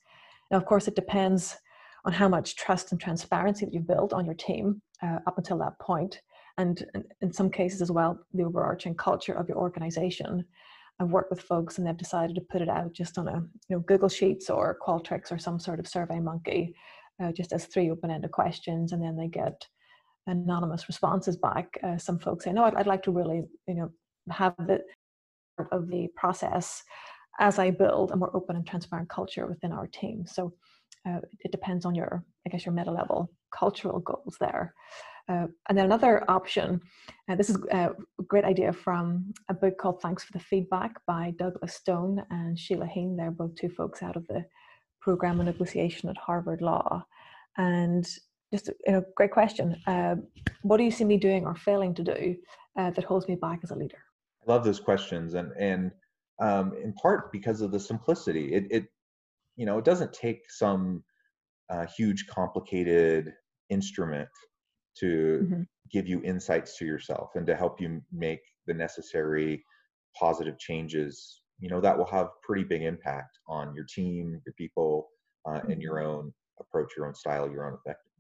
Now, 0.52 0.58
of 0.58 0.66
course, 0.66 0.88
it 0.88 0.96
depends 0.96 1.58
on 2.06 2.12
how 2.12 2.28
much 2.28 2.58
trust 2.58 2.92
and 2.92 3.00
transparency 3.00 3.66
that 3.66 3.74
you've 3.74 3.88
built 3.88 4.12
on 4.12 4.26
your 4.26 4.36
team 4.36 4.82
uh, 5.02 5.20
up 5.26 5.38
until 5.38 5.58
that 5.60 5.80
point, 5.80 6.22
and 6.58 6.86
in, 7.22 7.32
some 7.32 7.50
cases 7.50 7.82
as 7.82 7.90
well, 7.90 8.20
the 8.34 8.44
overarching 8.44 8.94
culture 8.94 9.34
of 9.34 9.48
your 9.48 9.58
organization. 9.58 10.46
I've 11.00 11.10
worked 11.10 11.32
with 11.32 11.42
folks 11.42 11.78
and 11.78 11.88
they've 11.88 11.98
decided 11.98 12.36
to 12.36 12.42
put 12.42 12.62
it 12.62 12.70
out 12.70 12.94
just 12.94 13.18
on 13.18 13.28
a 13.28 13.38
you 13.70 13.76
know 13.76 13.80
Google 13.80 14.10
Sheets 14.10 14.50
or 14.50 14.78
Qualtrics 14.86 15.32
or 15.32 15.40
some 15.40 15.60
sort 15.60 15.80
of 15.80 15.88
Survey 15.88 16.20
Monkey, 16.20 16.76
uh, 17.24 17.32
just 17.32 17.54
as 17.54 17.66
three 17.66 17.90
open-ended 17.90 18.32
questions, 18.32 18.92
and 18.92 19.02
then 19.02 19.16
they 19.16 19.28
get 19.28 19.66
anonymous 20.28 20.88
responses 20.88 21.38
back. 21.38 21.78
Uh, 21.84 21.98
some 21.98 22.20
folks 22.20 22.46
say, 22.46 22.54
no, 22.54 22.64
I'd, 22.64 22.76
I'd, 22.76 22.88
like 22.88 23.04
to 23.04 23.12
really, 23.12 23.44
you 23.68 23.76
know, 23.76 23.92
have 24.30 24.56
the 24.58 24.82
part 25.58 25.70
of 25.72 25.90
the 25.90 26.08
process 26.16 26.84
as 27.40 27.60
I 27.60 27.72
build 27.72 28.12
a 28.12 28.16
more 28.16 28.36
open 28.36 28.56
and 28.56 28.66
transparent 28.66 29.10
culture 29.10 29.48
within 29.48 29.72
our 29.72 29.88
team. 29.88 30.26
So 30.26 30.54
uh, 31.08 31.20
it 31.40 31.52
depends 31.52 31.86
on 31.86 31.96
your, 31.96 32.24
I 32.46 32.50
guess, 32.50 32.66
your 32.66 32.74
meta 32.74 32.92
level 32.92 33.30
cultural 33.54 34.00
goals 34.00 34.38
there. 34.40 34.74
Uh, 35.30 35.48
and 35.70 35.78
then 35.78 35.86
another 35.86 36.30
option, 36.30 36.82
uh, 37.30 37.36
this 37.36 37.50
is 37.50 37.58
a 37.72 37.92
great 38.28 38.44
idea 38.44 38.74
from 38.74 39.34
a 39.48 39.54
book 39.54 39.78
called 39.78 40.02
Thanks 40.02 40.24
for 40.24 40.34
the 40.34 40.40
Feedback 40.40 40.96
by 41.08 41.34
Douglas 41.38 41.76
Stone 41.76 42.24
and 42.30 42.60
Sheila 42.60 42.86
Heen. 42.86 43.16
They're 43.16 43.32
both 43.32 43.56
two 43.56 43.70
folks 43.70 44.04
out 44.04 44.18
of 44.18 44.28
the 44.28 44.44
program 45.02 45.40
of 45.40 45.46
negotiation 45.46 46.10
at 46.10 46.18
Harvard 46.18 46.62
Law. 46.62 47.06
And 47.58 48.06
just 48.54 48.70
you 48.86 48.94
know, 48.94 49.04
great 49.16 49.32
question. 49.32 49.76
Uh, 49.88 50.16
what 50.62 50.78
do 50.78 50.84
you 50.84 50.92
see 50.92 51.04
me 51.04 51.18
doing 51.18 51.46
or 51.46 51.56
failing 51.56 51.94
to 51.96 52.04
do 52.04 52.36
uh, 52.78 52.92
that 52.92 53.04
holds 53.04 53.28
me 53.28 53.36
back 53.36 53.60
as 53.64 53.72
a 53.72 53.76
leader? 53.76 53.98
I 54.48 54.52
love 54.52 54.64
those 54.64 54.80
questions, 54.80 55.34
and 55.34 55.52
and 55.60 55.92
um, 56.40 56.74
in 56.82 56.94
part 56.94 57.32
because 57.32 57.62
of 57.62 57.72
the 57.72 57.80
simplicity. 57.80 58.54
It, 58.54 58.66
it 58.70 58.86
you 59.56 59.66
know 59.66 59.78
it 59.80 59.86
doesn't 59.86 60.14
take 60.14 60.42
some 60.50 61.04
uh, 61.70 61.86
huge 61.98 62.28
complicated 62.28 63.34
instrument 63.70 64.30
to 65.00 65.40
mm-hmm. 65.44 65.62
give 65.92 66.08
you 66.08 66.22
insights 66.24 66.78
to 66.78 66.86
yourself 66.86 67.32
and 67.36 67.48
to 67.48 67.56
help 67.56 67.82
you 67.82 68.02
make 68.12 68.42
the 68.68 68.74
necessary 68.74 69.64
positive 70.20 70.60
changes 70.60 71.42
you 71.60 71.70
know 71.70 71.82
that 71.82 71.98
will 71.98 72.06
have 72.06 72.28
pretty 72.44 72.64
big 72.64 72.84
impact 72.84 73.40
on 73.48 73.74
your 73.74 73.86
team 73.86 74.40
your 74.46 74.54
people 74.58 75.08
uh, 75.48 75.62
and 75.70 75.82
your 75.82 75.96
mm-hmm. 75.96 76.10
own 76.10 76.34
approach 76.60 76.92
your 76.96 77.08
own 77.08 77.16
style 77.16 77.50
your 77.50 77.66
own 77.66 77.74
effectiveness 77.74 78.13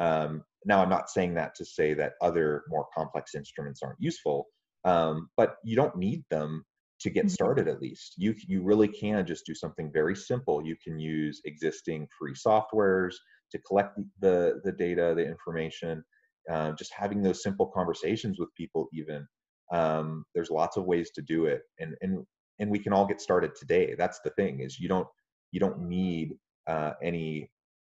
um, 0.00 0.42
now 0.64 0.82
i'm 0.82 0.90
not 0.90 1.08
saying 1.08 1.34
that 1.34 1.54
to 1.54 1.64
say 1.64 1.94
that 1.94 2.14
other 2.20 2.64
more 2.68 2.86
complex 2.96 3.34
instruments 3.36 3.80
aren't 3.82 4.00
useful 4.00 4.46
um, 4.84 5.28
but 5.36 5.56
you 5.62 5.76
don't 5.76 5.96
need 5.96 6.24
them 6.30 6.64
to 7.00 7.10
get 7.10 7.26
mm-hmm. 7.26 7.32
started 7.32 7.68
at 7.68 7.80
least. 7.80 8.14
You 8.16 8.34
you 8.46 8.62
really 8.62 8.88
can 8.88 9.26
just 9.26 9.46
do 9.46 9.54
something 9.54 9.90
very 9.92 10.14
simple. 10.14 10.64
You 10.64 10.76
can 10.82 10.98
use 10.98 11.40
existing 11.44 12.06
free 12.18 12.34
softwares 12.34 13.14
to 13.52 13.58
collect 13.66 13.98
the 14.20 14.60
the 14.64 14.72
data 14.72 15.14
the 15.16 15.26
information 15.26 16.04
uh, 16.50 16.72
just 16.72 16.92
having 16.94 17.22
those 17.22 17.42
simple 17.42 17.66
conversations 17.66 18.38
with 18.38 18.54
people 18.54 18.88
even. 18.92 19.26
Um, 19.72 20.24
there's 20.34 20.50
lots 20.50 20.76
of 20.76 20.84
ways 20.84 21.10
to 21.14 21.22
do 21.22 21.46
it 21.46 21.62
and 21.78 21.94
and 22.02 22.24
and 22.58 22.70
we 22.70 22.78
can 22.78 22.92
all 22.92 23.06
get 23.06 23.20
started 23.20 23.54
today. 23.54 23.94
That's 23.96 24.20
the 24.24 24.30
thing 24.30 24.60
is 24.60 24.78
you 24.78 24.88
don't 24.88 25.08
you 25.52 25.60
don't 25.60 25.80
need 25.88 26.34
uh, 26.66 26.92
any 27.02 27.50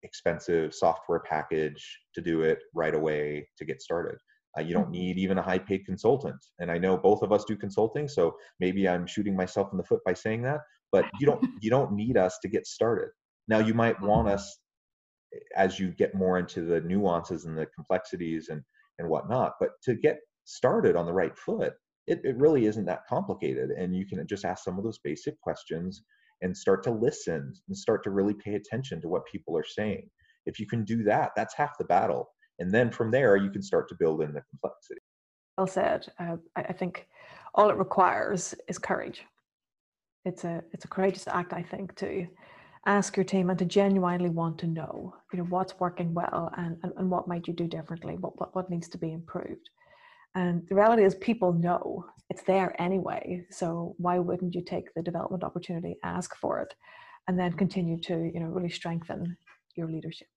expensive 0.05 0.74
software 0.74 1.19
package 1.19 2.00
to 2.13 2.21
do 2.21 2.41
it 2.41 2.59
right 2.74 2.95
away 2.95 3.47
to 3.57 3.65
get 3.65 3.81
started 3.81 4.15
uh, 4.57 4.62
you 4.62 4.74
don't 4.74 4.83
mm-hmm. 4.83 4.91
need 4.91 5.17
even 5.17 5.38
a 5.38 5.41
high 5.41 5.57
paid 5.57 5.85
consultant 5.85 6.38
and 6.59 6.71
i 6.71 6.77
know 6.77 6.97
both 6.97 7.21
of 7.21 7.31
us 7.31 7.43
do 7.45 7.55
consulting 7.55 8.07
so 8.07 8.35
maybe 8.59 8.88
i'm 8.88 9.05
shooting 9.05 9.35
myself 9.35 9.69
in 9.71 9.77
the 9.77 9.83
foot 9.83 10.00
by 10.05 10.13
saying 10.13 10.41
that 10.41 10.62
but 10.91 11.05
you 11.19 11.25
don't 11.25 11.43
you 11.62 11.69
don't 11.69 11.91
need 11.91 12.17
us 12.17 12.38
to 12.41 12.47
get 12.47 12.65
started 12.65 13.09
now 13.47 13.59
you 13.59 13.74
might 13.74 14.00
want 14.01 14.27
mm-hmm. 14.27 14.35
us 14.35 14.57
as 15.57 15.79
you 15.79 15.91
get 15.91 16.15
more 16.15 16.39
into 16.39 16.62
the 16.62 16.79
nuances 16.81 17.45
and 17.45 17.57
the 17.57 17.65
complexities 17.67 18.50
and 18.50 18.62
and 19.00 19.09
whatnot 19.09 19.53
but 19.59 19.71
to 19.83 19.95
get 19.95 20.19
started 20.45 20.95
on 20.95 21.05
the 21.05 21.13
right 21.13 21.38
foot 21.38 21.74
it, 22.07 22.21
it 22.24 22.38
really 22.38 22.67
isn't 22.67 22.85
that 22.85 23.07
complicated 23.09 23.71
and 23.71 23.95
you 23.95 24.05
can 24.05 24.25
just 24.27 24.45
ask 24.45 24.63
some 24.63 24.77
of 24.77 24.83
those 24.83 25.00
basic 25.00 25.39
questions 25.41 26.03
and 26.41 26.55
start 26.55 26.83
to 26.83 26.91
listen 26.91 27.53
and 27.67 27.77
start 27.77 28.03
to 28.03 28.11
really 28.11 28.33
pay 28.33 28.55
attention 28.55 29.01
to 29.01 29.07
what 29.07 29.25
people 29.31 29.57
are 29.57 29.65
saying. 29.65 30.09
If 30.45 30.59
you 30.59 30.67
can 30.67 30.83
do 30.83 31.03
that 31.03 31.31
that's 31.35 31.55
half 31.55 31.77
the 31.77 31.85
battle. 31.85 32.29
And 32.59 32.73
then 32.73 32.91
from 32.91 33.11
there 33.11 33.35
you 33.35 33.49
can 33.49 33.61
start 33.61 33.89
to 33.89 33.95
build 33.95 34.21
in 34.21 34.33
the 34.33 34.41
complexity. 34.49 35.01
Well 35.57 35.67
said. 35.67 36.07
Uh, 36.19 36.37
I 36.55 36.73
think 36.73 37.07
all 37.53 37.69
it 37.69 37.77
requires 37.77 38.53
is 38.67 38.77
courage. 38.77 39.23
It's 40.25 40.43
a 40.43 40.63
it's 40.71 40.85
a 40.85 40.87
courageous 40.87 41.27
act 41.27 41.53
i 41.53 41.61
think 41.61 41.95
to 41.97 42.27
ask 42.85 43.15
your 43.15 43.23
team 43.23 43.49
and 43.49 43.59
to 43.59 43.65
genuinely 43.65 44.29
want 44.29 44.57
to 44.59 44.67
know 44.67 45.15
you 45.31 45.39
know 45.39 45.45
what's 45.45 45.79
working 45.79 46.13
well 46.13 46.51
and, 46.57 46.77
and, 46.83 46.93
and 46.97 47.09
what 47.09 47.27
might 47.27 47.47
you 47.47 47.53
do 47.53 47.67
differently? 47.67 48.15
What, 48.17 48.39
what 48.39 48.55
what 48.55 48.69
needs 48.69 48.87
to 48.89 48.97
be 48.97 49.11
improved 49.13 49.69
and 50.35 50.67
the 50.67 50.75
reality 50.75 51.03
is, 51.03 51.15
people 51.15 51.53
know 51.53 52.05
it's 52.29 52.43
there 52.43 52.79
anyway. 52.81 53.45
So 53.51 53.95
why 53.97 54.19
wouldn't 54.19 54.53
you 54.53 54.61
take 54.61 54.93
the 54.93 55.01
development 55.01 55.43
opportunity, 55.43 55.95
ask 56.03 56.35
for 56.35 56.59
it, 56.59 56.73
and 57.27 57.39
then 57.39 57.53
continue 57.53 57.97
to, 58.01 58.29
you 58.33 58.41
know, 58.41 58.47
really 58.47 58.69
strengthen 58.69 59.37
your 59.77 59.87
leadership? 59.87 60.27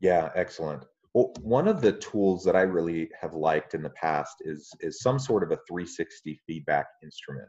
Yeah, 0.00 0.30
excellent. 0.36 0.84
Well, 1.14 1.32
one 1.40 1.66
of 1.66 1.80
the 1.80 1.92
tools 1.92 2.44
that 2.44 2.54
I 2.54 2.62
really 2.62 3.10
have 3.20 3.34
liked 3.34 3.74
in 3.74 3.82
the 3.82 3.90
past 3.90 4.36
is 4.42 4.70
is 4.80 5.00
some 5.00 5.18
sort 5.18 5.42
of 5.42 5.50
a 5.50 5.58
360 5.68 6.38
feedback 6.46 6.86
instrument. 7.02 7.48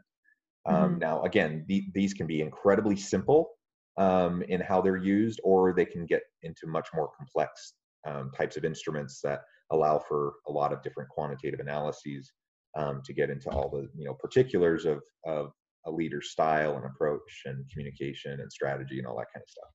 Um, 0.66 0.74
mm-hmm. 0.74 0.98
Now, 0.98 1.22
again, 1.22 1.64
the, 1.68 1.86
these 1.94 2.14
can 2.14 2.26
be 2.26 2.40
incredibly 2.40 2.96
simple 2.96 3.50
um, 3.96 4.42
in 4.42 4.60
how 4.60 4.80
they're 4.80 4.96
used, 4.96 5.40
or 5.44 5.72
they 5.72 5.84
can 5.84 6.06
get 6.06 6.22
into 6.42 6.66
much 6.66 6.88
more 6.94 7.10
complex 7.16 7.74
um, 8.06 8.30
types 8.36 8.56
of 8.56 8.64
instruments 8.64 9.20
that 9.22 9.42
allow 9.72 9.98
for 9.98 10.34
a 10.46 10.52
lot 10.52 10.72
of 10.72 10.82
different 10.82 11.08
quantitative 11.08 11.60
analyses 11.60 12.32
um, 12.76 13.02
to 13.04 13.12
get 13.12 13.30
into 13.30 13.48
all 13.50 13.70
the 13.70 13.88
you 13.96 14.04
know 14.04 14.14
particulars 14.14 14.84
of 14.84 15.02
of 15.24 15.50
a 15.86 15.90
leader's 15.90 16.30
style 16.30 16.76
and 16.76 16.84
approach 16.84 17.42
and 17.46 17.64
communication 17.70 18.40
and 18.40 18.52
strategy 18.52 18.98
and 18.98 19.06
all 19.06 19.16
that 19.16 19.26
kind 19.32 19.42
of 19.42 19.48
stuff. 19.48 19.70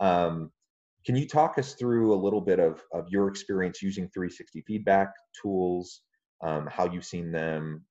Um, 0.00 0.50
can 1.06 1.16
you 1.16 1.26
talk 1.26 1.58
us 1.58 1.74
through 1.74 2.14
a 2.14 2.20
little 2.20 2.40
bit 2.40 2.60
of, 2.60 2.82
of 2.92 3.06
your 3.08 3.28
experience 3.28 3.82
using 3.82 4.08
360 4.08 4.62
feedback 4.66 5.12
tools, 5.40 6.02
um, 6.42 6.68
how 6.70 6.90
you've 6.90 7.04
seen 7.04 7.32
them 7.32 7.84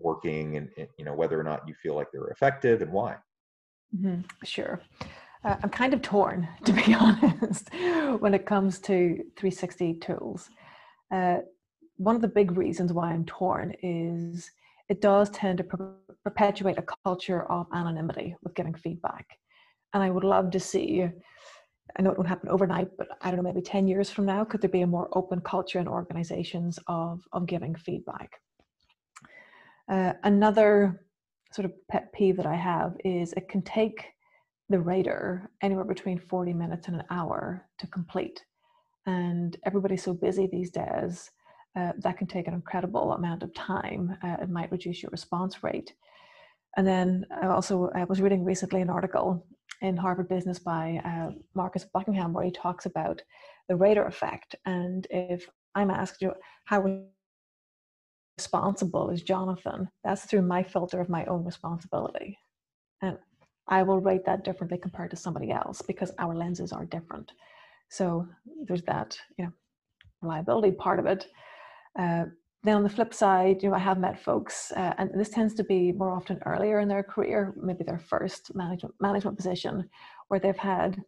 working 0.00 0.56
and, 0.56 0.68
and, 0.76 0.88
you 0.98 1.04
know 1.04 1.14
whether 1.14 1.38
or 1.38 1.42
not 1.42 1.66
you 1.66 1.74
feel 1.74 1.94
like 1.94 2.08
they're 2.12 2.28
effective 2.28 2.82
and 2.82 2.92
why 2.92 3.16
mm-hmm. 3.96 4.20
sure 4.44 4.80
uh, 5.44 5.56
i'm 5.62 5.70
kind 5.70 5.94
of 5.94 6.02
torn 6.02 6.48
to 6.64 6.72
be 6.72 6.94
honest 7.00 7.70
when 8.20 8.34
it 8.34 8.46
comes 8.46 8.78
to 8.78 9.22
360 9.36 9.94
tools 9.94 10.50
uh, 11.12 11.38
one 11.96 12.14
of 12.14 12.22
the 12.22 12.28
big 12.28 12.56
reasons 12.56 12.92
why 12.92 13.10
i'm 13.10 13.24
torn 13.24 13.74
is 13.82 14.50
it 14.88 15.00
does 15.02 15.28
tend 15.30 15.58
to 15.58 15.64
per- 15.64 15.94
perpetuate 16.24 16.78
a 16.78 16.84
culture 17.04 17.42
of 17.50 17.66
anonymity 17.74 18.34
with 18.42 18.54
giving 18.54 18.74
feedback 18.74 19.26
and 19.94 20.02
i 20.02 20.10
would 20.10 20.24
love 20.24 20.50
to 20.50 20.60
see 20.60 21.08
I 21.98 22.02
know 22.02 22.10
it 22.10 22.18
won't 22.18 22.28
happen 22.28 22.48
overnight, 22.48 22.88
but 22.96 23.08
I 23.22 23.30
don't 23.30 23.36
know, 23.38 23.42
maybe 23.42 23.62
10 23.62 23.88
years 23.88 24.10
from 24.10 24.26
now, 24.26 24.44
could 24.44 24.60
there 24.60 24.70
be 24.70 24.82
a 24.82 24.86
more 24.86 25.08
open 25.12 25.40
culture 25.40 25.78
in 25.78 25.88
organizations 25.88 26.78
of, 26.86 27.22
of 27.32 27.46
giving 27.46 27.74
feedback? 27.74 28.40
Uh, 29.88 30.12
another 30.24 31.04
sort 31.52 31.64
of 31.64 31.72
pet 31.88 32.12
peeve 32.12 32.36
that 32.36 32.46
I 32.46 32.56
have 32.56 32.96
is 33.04 33.32
it 33.32 33.48
can 33.48 33.62
take 33.62 34.04
the 34.68 34.80
rater 34.80 35.50
anywhere 35.62 35.84
between 35.84 36.18
40 36.18 36.52
minutes 36.52 36.88
and 36.88 36.96
an 36.96 37.04
hour 37.10 37.66
to 37.78 37.86
complete. 37.86 38.44
And 39.06 39.56
everybody's 39.64 40.02
so 40.02 40.12
busy 40.12 40.46
these 40.46 40.70
days, 40.70 41.30
uh, 41.76 41.92
that 41.98 42.18
can 42.18 42.26
take 42.26 42.48
an 42.48 42.54
incredible 42.54 43.12
amount 43.12 43.42
of 43.42 43.54
time. 43.54 44.16
Uh, 44.22 44.36
it 44.42 44.50
might 44.50 44.72
reduce 44.72 45.02
your 45.02 45.10
response 45.10 45.62
rate. 45.62 45.94
And 46.76 46.86
then 46.86 47.24
I 47.42 47.46
also 47.46 47.90
I 47.94 48.04
was 48.04 48.20
reading 48.20 48.44
recently 48.44 48.82
an 48.82 48.90
article 48.90 49.46
in 49.80 49.96
Harvard 49.96 50.28
Business 50.28 50.58
by 50.58 51.00
uh, 51.04 51.30
Marcus 51.54 51.84
Buckingham 51.84 52.32
where 52.32 52.44
he 52.44 52.50
talks 52.50 52.86
about 52.86 53.22
the 53.68 53.76
rater 53.76 54.04
effect. 54.06 54.56
And 54.66 55.06
if 55.10 55.48
I'm 55.74 55.90
asked 55.90 56.20
you, 56.20 56.32
how 56.64 56.80
responsible 58.38 59.10
as 59.10 59.22
Jonathan, 59.22 59.88
that's 60.04 60.24
through 60.24 60.42
my 60.42 60.62
filter 60.62 61.00
of 61.00 61.08
my 61.08 61.24
own 61.26 61.44
responsibility. 61.44 62.38
And 63.02 63.18
I 63.66 63.82
will 63.82 64.00
rate 64.00 64.24
that 64.26 64.44
differently 64.44 64.78
compared 64.78 65.10
to 65.10 65.16
somebody 65.16 65.50
else 65.50 65.82
because 65.82 66.12
our 66.18 66.34
lenses 66.34 66.72
are 66.72 66.86
different. 66.86 67.32
So 67.90 68.28
there's 68.66 68.82
that, 68.82 69.18
you 69.36 69.44
know, 69.44 69.52
reliability 70.22 70.72
part 70.72 71.00
of 71.00 71.06
it. 71.06 71.26
Uh, 71.98 72.26
then 72.62 72.76
on 72.76 72.84
the 72.84 72.96
flip 72.96 73.12
side, 73.12 73.62
you 73.62 73.70
know, 73.70 73.74
I 73.74 73.80
have 73.80 73.98
met 73.98 74.22
folks, 74.22 74.72
uh, 74.76 74.94
and 74.98 75.10
this 75.14 75.30
tends 75.30 75.54
to 75.54 75.64
be 75.64 75.92
more 75.92 76.12
often 76.12 76.40
earlier 76.46 76.78
in 76.80 76.88
their 76.88 77.02
career, 77.02 77.54
maybe 77.60 77.82
their 77.84 77.98
first 77.98 78.54
management 78.54 78.94
management 79.00 79.36
position, 79.36 79.88
where 80.28 80.40
they've 80.40 80.64
had 80.74 81.02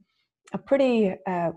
a 0.52 0.58
pretty 0.58 1.14
uh, 1.26 1.50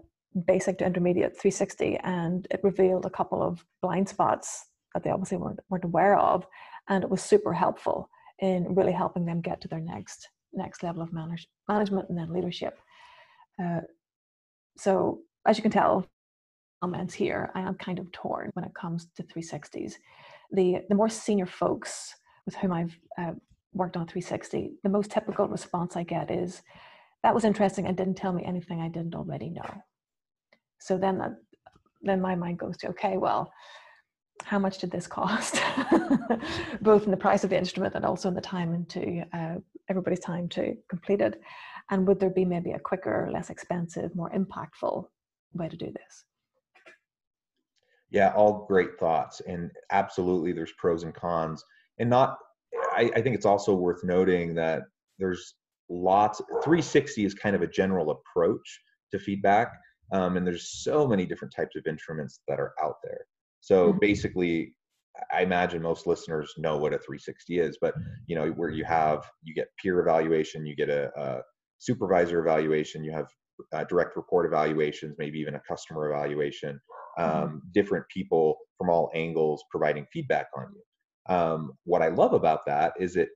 basic 0.45 0.77
to 0.79 0.85
intermediate 0.85 1.33
360, 1.33 1.97
and 2.03 2.47
it 2.51 2.59
revealed 2.63 3.05
a 3.05 3.15
couple 3.17 3.41
of 3.41 3.63
blind 3.81 4.09
spots 4.09 4.65
that 4.93 5.03
they 5.03 5.09
obviously 5.09 5.37
weren't, 5.37 5.59
weren't 5.69 5.83
aware 5.83 6.17
of. 6.17 6.45
And 6.89 7.03
it 7.03 7.09
was 7.09 7.21
super 7.21 7.53
helpful 7.53 8.09
in 8.39 8.75
really 8.75 8.91
helping 8.91 9.25
them 9.25 9.41
get 9.41 9.61
to 9.61 9.67
their 9.67 9.79
next 9.79 10.27
next 10.55 10.83
level 10.83 11.01
of 11.01 11.11
manage, 11.11 11.47
management 11.67 12.07
and 12.09 12.17
then 12.17 12.31
leadership. 12.31 12.77
Uh, 13.61 13.81
so 14.77 15.19
as 15.47 15.57
you 15.57 15.63
can 15.63 15.71
tell, 15.71 16.05
comments 16.81 17.13
here, 17.13 17.49
I 17.55 17.61
am 17.61 17.75
kind 17.75 17.97
of 17.97 18.11
torn 18.11 18.51
when 18.53 18.65
it 18.65 18.75
comes 18.75 19.07
to 19.15 19.23
360s. 19.23 19.95
The 20.51 20.81
the 20.89 20.95
more 20.95 21.09
senior 21.09 21.45
folks 21.45 22.13
with 22.45 22.55
whom 22.55 22.71
I've 22.71 22.99
uh, 23.17 23.31
worked 23.73 23.97
on 23.97 24.05
360, 24.05 24.73
the 24.83 24.89
most 24.89 25.09
typical 25.09 25.47
response 25.47 25.95
I 25.95 26.03
get 26.03 26.29
is, 26.29 26.61
"That 27.23 27.33
was 27.33 27.45
interesting 27.45 27.87
and 27.87 27.97
didn't 27.97 28.15
tell 28.15 28.33
me 28.33 28.43
anything 28.45 28.81
I 28.81 28.89
didn't 28.89 29.15
already 29.15 29.49
know." 29.49 29.83
So 30.79 30.97
then 30.97 31.17
that 31.19 31.33
then 32.03 32.21
my 32.21 32.35
mind 32.35 32.59
goes 32.59 32.77
to, 32.77 32.89
okay, 32.89 33.17
well, 33.17 33.51
how 34.43 34.59
much 34.59 34.79
did 34.79 34.91
this 34.91 35.07
cost? 35.07 35.61
Both 36.81 37.05
in 37.05 37.11
the 37.11 37.17
price 37.17 37.43
of 37.43 37.49
the 37.49 37.57
instrument 37.57 37.95
and 37.95 38.05
also 38.05 38.27
in 38.29 38.35
the 38.35 38.41
time 38.41 38.73
into 38.73 39.23
uh, 39.33 39.55
everybody's 39.89 40.19
time 40.19 40.49
to 40.49 40.75
complete 40.89 41.21
it. 41.21 41.41
And 41.91 42.07
would 42.07 42.19
there 42.19 42.29
be 42.29 42.45
maybe 42.45 42.71
a 42.71 42.79
quicker 42.79 43.29
less 43.31 43.49
expensive 43.49 44.15
more 44.15 44.31
impactful 44.31 45.05
way 45.53 45.69
to 45.69 45.77
do 45.77 45.87
this? 45.87 46.25
Yeah 48.09 48.31
all 48.35 48.65
great 48.67 48.99
thoughts. 48.99 49.41
And 49.47 49.71
absolutely 49.91 50.51
there's 50.51 50.73
pros 50.77 51.03
and 51.03 51.13
cons. 51.13 51.63
And 51.99 52.09
not 52.09 52.37
I, 52.95 53.11
I 53.15 53.21
think 53.21 53.35
it's 53.35 53.45
also 53.45 53.73
worth 53.73 54.03
noting 54.03 54.55
that 54.55 54.83
there's 55.19 55.55
lots 55.89 56.39
360 56.63 57.25
is 57.25 57.33
kind 57.33 57.55
of 57.55 57.61
a 57.61 57.67
general 57.67 58.11
approach 58.11 58.81
to 59.11 59.19
feedback. 59.19 59.71
Um, 60.11 60.37
and 60.37 60.45
there's 60.45 60.83
so 60.83 61.07
many 61.07 61.25
different 61.25 61.53
types 61.55 61.75
of 61.75 61.87
instruments 61.87 62.39
that 62.47 62.59
are 62.59 62.73
out 62.81 62.95
there 63.03 63.25
so 63.63 63.89
mm-hmm. 63.89 63.99
basically, 63.99 64.73
I 65.31 65.41
imagine 65.43 65.81
most 65.81 66.05
listeners 66.05 66.53
know 66.57 66.75
what 66.77 66.93
a 66.93 66.97
360 66.97 67.59
is, 67.59 67.77
but 67.79 67.93
you 68.27 68.35
know 68.35 68.49
where 68.51 68.69
you 68.69 68.83
have 68.83 69.23
you 69.41 69.53
get 69.55 69.69
peer 69.81 70.01
evaluation, 70.01 70.65
you 70.65 70.75
get 70.75 70.89
a, 70.89 71.09
a 71.17 71.41
supervisor 71.77 72.41
evaluation, 72.41 73.05
you 73.05 73.13
have 73.13 73.27
uh, 73.71 73.85
direct 73.85 74.17
report 74.17 74.45
evaluations, 74.45 75.15
maybe 75.17 75.39
even 75.39 75.55
a 75.55 75.61
customer 75.65 76.11
evaluation, 76.11 76.77
mm-hmm. 77.17 77.43
um, 77.43 77.61
different 77.73 78.05
people 78.13 78.57
from 78.77 78.89
all 78.89 79.09
angles 79.15 79.63
providing 79.71 80.05
feedback 80.11 80.47
on 80.57 80.67
you. 80.75 81.33
Um, 81.33 81.71
what 81.85 82.01
I 82.01 82.09
love 82.09 82.33
about 82.33 82.65
that 82.65 82.91
is 82.99 83.15
it 83.15 83.29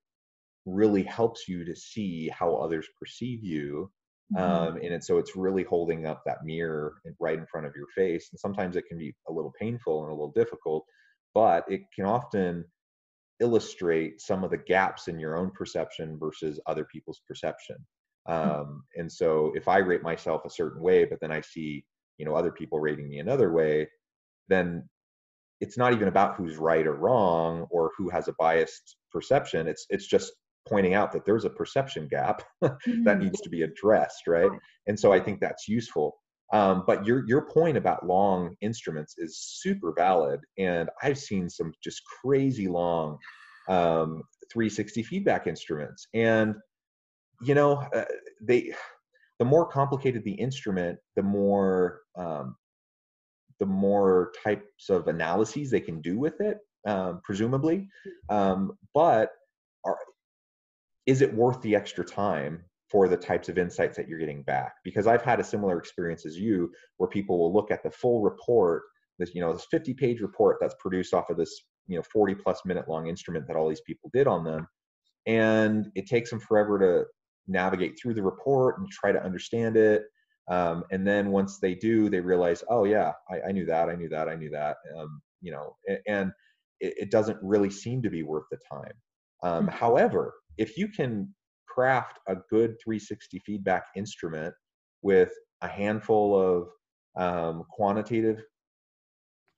really 0.66 1.04
helps 1.04 1.48
you 1.48 1.64
to 1.64 1.74
see 1.74 2.30
how 2.38 2.54
others 2.54 2.86
perceive 3.00 3.46
you. 3.46 3.90
Mm-hmm. 4.36 4.44
Um, 4.44 4.80
and 4.84 5.04
so 5.04 5.18
it's 5.18 5.36
really 5.36 5.64
holding 5.64 6.06
up 6.06 6.22
that 6.26 6.44
mirror 6.44 6.96
right 7.20 7.38
in 7.38 7.46
front 7.46 7.66
of 7.66 7.74
your 7.76 7.88
face. 7.96 8.30
And 8.32 8.40
sometimes 8.40 8.76
it 8.76 8.86
can 8.88 8.98
be 8.98 9.16
a 9.30 9.32
little 9.32 9.54
painful 9.60 10.04
and 10.04 10.12
a 10.12 10.16
little 10.16 10.34
difficult, 10.34 10.86
but 11.34 11.64
it 11.70 11.82
can 11.96 12.06
often 12.06 12.66
illustrate 13.40 14.20
some 14.20 14.44
of 14.44 14.52
the 14.52 14.58
gaps 14.58 15.08
in 15.08 15.20
your 15.20 15.38
own 15.38 15.52
perception 15.52 16.18
versus 16.20 16.60
other 16.66 16.86
people's 16.86 17.22
perception. 17.28 17.78
Hmm. 18.28 18.34
Um, 18.34 18.84
and 18.96 19.12
so 19.12 19.54
if 19.56 19.68
I 19.68 19.78
rate 19.78 20.04
myself 20.04 20.42
a 20.46 20.50
certain 20.50 20.82
way, 20.82 21.06
but 21.06 21.20
then 21.22 21.32
I 21.32 21.42
see, 21.42 21.86
you 22.18 22.26
know, 22.26 22.36
other 22.36 22.52
people 22.52 22.80
rating 22.80 23.10
me 23.10 23.20
another 23.20 23.54
way, 23.54 23.88
then 24.50 24.90
it's 25.62 25.78
not 25.78 25.94
even 25.94 26.08
about 26.08 26.36
who's 26.36 26.58
right 26.58 26.86
or 26.86 26.96
wrong 26.96 27.68
or 27.70 27.92
who 27.98 28.10
has 28.10 28.28
a 28.28 28.36
biased 28.38 28.98
perception. 29.12 29.68
It's 29.68 29.86
it's 29.90 30.08
just 30.08 30.34
pointing 30.68 30.94
out 30.94 31.12
that 31.12 31.26
there's 31.26 31.46
a 31.46 31.50
perception 31.50 32.08
gap 32.08 32.44
mm-hmm. 32.64 33.04
that 33.04 33.20
needs 33.20 33.42
to 33.42 33.50
be 33.50 33.64
addressed, 33.64 34.28
right? 34.28 34.52
And 34.88 35.00
so 35.00 35.12
I 35.12 35.20
think 35.20 35.40
that's 35.40 35.68
useful. 35.68 36.16
Um, 36.54 36.84
but 36.88 37.06
your 37.06 37.28
your 37.28 37.42
point 37.42 37.76
about 37.76 38.06
long 38.06 38.56
instruments 38.62 39.16
is 39.18 39.38
super 39.38 39.94
valid, 39.94 40.40
and 40.58 40.90
I've 41.04 41.18
seen 41.18 41.50
some 41.50 41.74
just 41.84 42.02
crazy 42.22 42.70
long 42.70 43.18
um, 43.68 44.24
360 44.54 45.04
feedback 45.04 45.46
instruments, 45.46 46.08
and 46.14 46.56
you 47.42 47.54
know, 47.54 47.84
uh, 47.94 48.06
they 48.42 48.74
the 49.40 49.46
more 49.46 49.66
complicated 49.66 50.24
the 50.24 50.32
instrument, 50.32 50.98
the 51.16 51.24
more 51.24 52.02
um, 52.18 52.56
the 53.60 53.66
more 53.66 54.32
types 54.44 54.90
of 54.90 55.08
analyses 55.08 55.70
they 55.70 55.82
can 55.82 56.02
do 56.02 56.18
with 56.18 56.40
it, 56.42 56.60
um, 56.88 57.22
presumably. 57.24 57.88
Um, 58.30 58.78
but 58.94 59.32
are, 59.86 59.98
is 61.08 61.22
it 61.22 61.34
worth 61.34 61.62
the 61.62 61.76
extra 61.76 62.06
time 62.06 62.64
for 62.92 63.08
the 63.08 63.18
types 63.18 63.50
of 63.50 63.58
insights 63.58 63.98
that 63.98 64.08
you're 64.08 64.20
getting 64.20 64.44
back? 64.44 64.74
Because 64.84 65.08
I've 65.08 65.24
had 65.24 65.40
a 65.40 65.44
similar 65.44 65.80
experience 65.80 66.26
as 66.26 66.38
you, 66.38 66.72
where 66.98 67.10
people 67.10 67.40
will 67.40 67.54
look 67.54 67.72
at 67.72 67.82
the 67.82 67.90
full 67.90 68.22
report, 68.22 68.84
this 69.18 69.34
you 69.34 69.42
know 69.42 69.54
this 69.54 69.66
50 69.72 69.96
page 69.96 70.22
report 70.22 70.58
that's 70.62 70.76
produced 70.80 71.14
off 71.16 71.32
of 71.32 71.38
this 71.38 71.64
you 71.88 71.96
know 71.96 72.04
40 72.04 72.36
plus 72.36 72.62
minute 72.66 72.88
long 72.88 73.08
instrument 73.08 73.48
that 73.48 73.56
all 73.56 73.68
these 73.68 73.82
people 73.82 74.12
did 74.14 74.28
on 74.28 74.44
them, 74.44 74.68
and 75.26 75.88
it 75.96 76.06
takes 76.06 76.30
them 76.30 76.40
forever 76.40 76.78
to 76.78 77.06
navigate 77.48 77.98
through 78.00 78.14
the 78.14 78.22
report 78.22 78.78
and 78.78 78.88
try 78.90 79.12
to 79.12 79.24
understand 79.24 79.78
it. 79.78 80.04
Um, 80.50 80.84
and 80.92 81.06
then 81.06 81.32
once 81.32 81.60
they 81.60 81.76
do, 81.76 82.10
they 82.10 82.20
realize, 82.20 82.64
oh 82.70 82.86
yeah, 82.86 83.14
I, 83.30 83.50
I 83.50 83.52
knew 83.52 83.66
that, 83.66 83.90
I 83.90 83.96
knew 83.96 84.10
that, 84.10 84.30
I 84.30 84.36
knew 84.36 84.50
that. 84.52 84.78
Um, 84.98 85.22
you 85.42 85.52
know, 85.52 85.76
and, 85.88 86.00
and 86.08 86.32
it, 86.80 86.94
it, 86.98 87.12
doesn't 87.12 87.38
really 87.42 87.70
seem 87.70 88.02
to 88.02 88.10
be 88.10 88.24
worth 88.24 88.46
the 88.50 88.58
time. 88.70 88.94
Um, 89.44 89.68
mm-hmm. 89.68 89.78
However, 89.78 90.34
if 90.58 90.78
you 90.78 90.88
can 90.88 91.34
craft 91.68 92.20
a 92.28 92.36
good 92.50 92.76
360 92.84 93.40
feedback 93.46 93.86
instrument 93.96 94.54
with 95.02 95.32
a 95.62 95.68
handful 95.68 96.36
of 96.36 96.70
um, 97.22 97.64
quantitative 97.70 98.42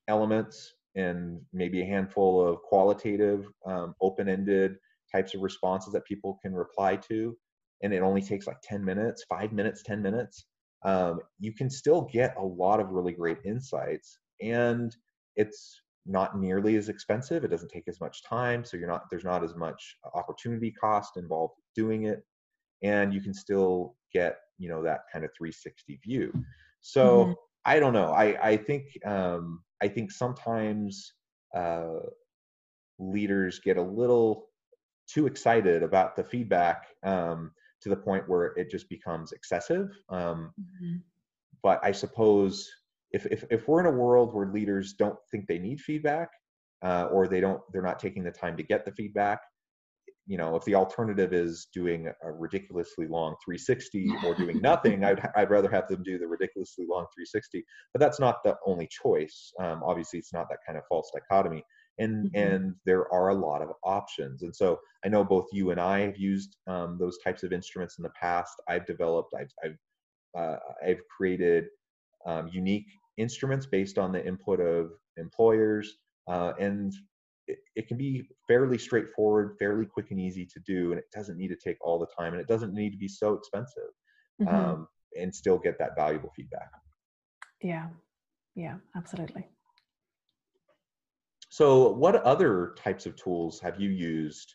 elements 0.07 0.73
and 0.95 1.39
maybe 1.53 1.81
a 1.81 1.85
handful 1.85 2.45
of 2.45 2.61
qualitative, 2.63 3.47
um, 3.65 3.95
open-ended 4.01 4.75
types 5.11 5.33
of 5.33 5.41
responses 5.41 5.93
that 5.93 6.05
people 6.05 6.39
can 6.41 6.53
reply 6.53 6.95
to, 6.95 7.37
and 7.83 7.93
it 7.93 8.01
only 8.01 8.21
takes 8.21 8.47
like 8.47 8.59
10 8.63 8.83
minutes, 8.83 9.23
five 9.29 9.53
minutes, 9.53 9.83
10 9.83 10.01
minutes, 10.01 10.45
um, 10.83 11.19
you 11.39 11.53
can 11.53 11.69
still 11.69 12.01
get 12.11 12.35
a 12.37 12.43
lot 12.43 12.79
of 12.79 12.89
really 12.89 13.13
great 13.13 13.37
insights. 13.45 14.19
And 14.41 14.95
it's 15.35 15.81
not 16.05 16.37
nearly 16.39 16.75
as 16.75 16.89
expensive. 16.89 17.43
It 17.43 17.49
doesn't 17.49 17.69
take 17.69 17.87
as 17.87 17.99
much 18.01 18.23
time. 18.23 18.65
So 18.65 18.77
you're 18.77 18.87
not, 18.87 19.03
there's 19.09 19.23
not 19.23 19.43
as 19.43 19.55
much 19.55 19.97
opportunity 20.13 20.71
cost 20.71 21.17
involved 21.17 21.55
doing 21.75 22.03
it. 22.03 22.23
And 22.81 23.13
you 23.13 23.21
can 23.21 23.33
still 23.33 23.95
get, 24.13 24.37
you 24.57 24.69
know, 24.69 24.81
that 24.83 25.01
kind 25.11 25.25
of 25.25 25.31
360 25.37 25.99
view. 26.03 26.33
So 26.81 27.23
mm-hmm. 27.23 27.31
I 27.65 27.79
don't 27.79 27.93
know. 27.93 28.11
I, 28.11 28.51
I 28.51 28.57
think, 28.57 28.85
um, 29.05 29.61
I 29.81 29.87
think 29.87 30.11
sometimes 30.11 31.13
uh, 31.55 31.99
leaders 32.97 33.59
get 33.59 33.77
a 33.77 33.81
little 33.81 34.49
too 35.07 35.27
excited 35.27 35.83
about 35.83 36.15
the 36.15 36.23
feedback 36.23 36.85
um, 37.03 37.51
to 37.81 37.89
the 37.89 37.95
point 37.95 38.27
where 38.27 38.47
it 38.57 38.69
just 38.69 38.89
becomes 38.89 39.31
excessive. 39.31 39.89
Um, 40.09 40.53
mm-hmm. 40.59 40.97
But 41.61 41.79
I 41.83 41.91
suppose 41.91 42.69
if, 43.11 43.25
if, 43.27 43.43
if 43.49 43.67
we're 43.67 43.79
in 43.79 43.85
a 43.85 43.97
world 43.97 44.33
where 44.33 44.47
leaders 44.47 44.93
don't 44.93 45.17
think 45.31 45.47
they 45.47 45.59
need 45.59 45.79
feedback, 45.79 46.29
uh, 46.83 47.07
or 47.11 47.27
they 47.27 47.41
don't, 47.41 47.61
they're 47.71 47.81
not 47.81 47.99
taking 47.99 48.23
the 48.23 48.31
time 48.31 48.55
to 48.57 48.63
get 48.63 48.85
the 48.85 48.91
feedback, 48.91 49.39
you 50.25 50.37
know, 50.37 50.55
if 50.55 50.63
the 50.65 50.75
alternative 50.75 51.33
is 51.33 51.67
doing 51.73 52.07
a 52.23 52.31
ridiculously 52.31 53.07
long 53.07 53.35
360 53.43 54.11
or 54.23 54.35
doing 54.35 54.61
nothing, 54.61 55.03
I'd, 55.03 55.19
I'd 55.35 55.49
rather 55.49 55.69
have 55.71 55.87
them 55.87 56.03
do 56.03 56.19
the 56.19 56.27
ridiculously 56.27 56.85
long 56.87 57.05
360. 57.15 57.65
But 57.93 57.99
that's 57.99 58.19
not 58.19 58.43
the 58.43 58.55
only 58.65 58.87
choice. 58.87 59.51
Um, 59.59 59.81
obviously, 59.83 60.19
it's 60.19 60.33
not 60.33 60.47
that 60.49 60.59
kind 60.65 60.77
of 60.77 60.83
false 60.87 61.11
dichotomy 61.13 61.63
and 61.99 62.31
mm-hmm. 62.31 62.37
and 62.37 62.75
there 62.85 63.11
are 63.13 63.29
a 63.29 63.35
lot 63.35 63.61
of 63.61 63.69
options 63.83 64.41
and 64.41 64.55
so 64.55 64.79
i 65.05 65.09
know 65.09 65.23
both 65.23 65.45
you 65.51 65.71
and 65.71 65.79
i 65.79 65.99
have 65.99 66.17
used 66.17 66.55
um, 66.67 66.97
those 66.99 67.17
types 67.23 67.43
of 67.43 67.53
instruments 67.53 67.97
in 67.99 68.03
the 68.03 68.09
past 68.09 68.53
i've 68.67 68.85
developed 68.85 69.33
i've 69.39 69.51
i've, 69.63 69.77
uh, 70.41 70.57
I've 70.85 71.01
created 71.15 71.65
um, 72.25 72.49
unique 72.51 72.87
instruments 73.17 73.65
based 73.65 73.97
on 73.97 74.11
the 74.11 74.25
input 74.25 74.59
of 74.59 74.91
employers 75.17 75.97
uh, 76.27 76.53
and 76.59 76.93
it, 77.47 77.59
it, 77.75 77.87
can 77.87 77.97
be 77.97 78.29
fairly 78.47 78.77
straightforward 78.77 79.55
fairly 79.57 79.85
quick 79.85 80.11
and 80.11 80.19
easy 80.19 80.45
to 80.45 80.59
do 80.65 80.91
and 80.91 80.99
it 80.99 81.09
doesn't 81.13 81.37
need 81.37 81.49
to 81.49 81.55
take 81.55 81.77
all 81.81 81.99
the 81.99 82.07
time 82.17 82.33
and 82.33 82.41
it 82.41 82.47
doesn't 82.47 82.73
need 82.73 82.91
to 82.91 82.97
be 82.97 83.07
so 83.07 83.33
expensive 83.33 83.91
mm-hmm. 84.41 84.55
um, 84.55 84.87
and 85.19 85.33
still 85.33 85.57
get 85.57 85.77
that 85.79 85.95
valuable 85.95 86.31
feedback 86.35 86.69
yeah 87.61 87.87
yeah 88.55 88.75
absolutely 88.95 89.45
so, 91.49 91.91
what 91.91 92.15
other 92.15 92.75
types 92.77 93.05
of 93.07 93.15
tools 93.15 93.59
have 93.59 93.79
you 93.81 93.89
used 93.89 94.53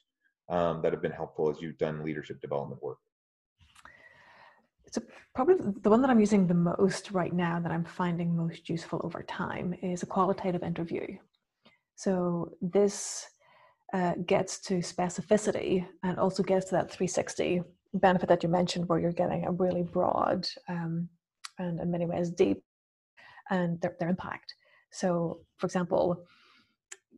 um, 0.48 0.80
that 0.82 0.92
have 0.92 1.02
been 1.02 1.12
helpful 1.12 1.50
as 1.50 1.60
you've 1.60 1.76
done 1.76 2.04
leadership 2.04 2.40
development 2.40 2.80
work? 2.82 2.98
So, 4.94 5.02
probably 5.34 5.56
the 5.82 5.90
one 5.90 6.02
that 6.02 6.10
I'm 6.10 6.20
using 6.20 6.46
the 6.46 6.54
most 6.54 7.10
right 7.10 7.32
now 7.32 7.58
that 7.58 7.72
I'm 7.72 7.84
finding 7.84 8.36
most 8.36 8.68
useful 8.68 9.00
over 9.02 9.24
time 9.24 9.74
is 9.82 10.04
a 10.04 10.06
qualitative 10.06 10.62
interview. 10.62 11.04
So, 11.96 12.52
this 12.62 13.26
uh, 13.92 14.12
gets 14.24 14.60
to 14.60 14.74
specificity 14.74 15.84
and 16.04 16.16
also 16.16 16.44
gets 16.44 16.66
to 16.66 16.76
that 16.76 16.92
360 16.92 17.62
benefit 17.94 18.28
that 18.28 18.44
you 18.44 18.48
mentioned, 18.48 18.88
where 18.88 19.00
you're 19.00 19.10
getting 19.10 19.44
a 19.44 19.50
really 19.50 19.82
broad 19.82 20.46
um, 20.68 21.08
and 21.58 21.80
in 21.80 21.90
many 21.90 22.06
ways 22.06 22.30
deep 22.30 22.62
and 23.50 23.80
their, 23.80 23.96
their 23.98 24.08
impact. 24.08 24.54
So, 24.92 25.40
for 25.56 25.66
example, 25.66 26.24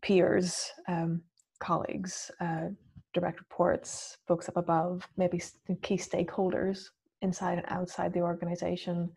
peers, 0.00 0.70
um, 0.88 1.20
colleagues, 1.60 2.30
uh, 2.40 2.68
direct 3.12 3.38
reports, 3.38 4.16
folks 4.26 4.48
up 4.48 4.56
above, 4.56 5.06
maybe 5.18 5.42
key 5.82 5.98
stakeholders 5.98 6.86
inside 7.22 7.59
and 7.59 7.66
outside 7.68 8.12
the 8.12 8.20
organization. 8.20 9.11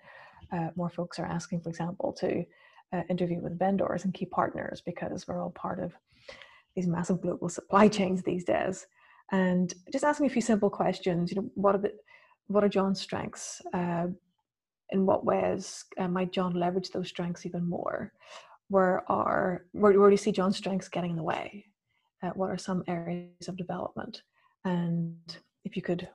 Uh, 0.52 0.70
more 0.76 0.90
folks 0.90 1.20
are 1.20 1.26
asking, 1.26 1.62
for 1.62 1.70
example, 1.70 2.14
to 2.14 2.44
uh, 2.94 3.02
interview 3.10 3.40
with 3.42 3.60
vendors 3.60 4.04
and 4.06 4.14
key 4.14 4.26
partners 4.26 4.82
because 4.86 5.28
we're 5.28 5.42
all 5.42 5.52
part 5.52 5.80
of 5.80 5.94
these 6.76 6.88
massive 6.88 7.22
global 7.22 7.50
supply 7.50 7.88
chains 7.98 8.24
these 8.24 8.44
days. 8.44 8.88
And 9.32 9.74
just 9.92 10.04
asking 10.04 10.28
a 10.28 10.30
few 10.30 10.42
simple 10.42 10.70
questions. 10.70 11.32
You 11.32 11.42
know, 11.42 11.50
what 11.56 11.76
are 11.76 11.80
the 11.80 11.94
what 12.48 12.64
are 12.64 12.70
John's 12.70 13.00
strengths? 13.00 13.62
Uh, 13.74 14.08
in 14.92 15.06
what 15.06 15.24
ways 15.24 15.86
uh, 16.00 16.08
might 16.08 16.32
John 16.32 16.56
leverage 16.56 16.90
those 16.90 17.10
strengths 17.10 17.46
even 17.46 17.70
more? 17.70 18.12
where 18.70 19.04
are 19.12 19.66
where, 19.74 20.00
where 20.00 20.10
do 20.10 20.14
you 20.14 20.18
see 20.18 20.32
John's 20.32 20.58
strengths 20.58 20.88
getting 20.88 21.12
in 21.12 21.18
the 21.18 21.24
way? 21.24 21.66
Uh, 22.24 22.30
what 22.30 22.50
are 22.50 22.58
some 22.58 22.84
areas 22.88 23.48
of 23.48 23.58
development? 23.58 24.22
And 24.66 25.18
if 25.66 25.76
you 25.76 25.82
could 25.82 26.08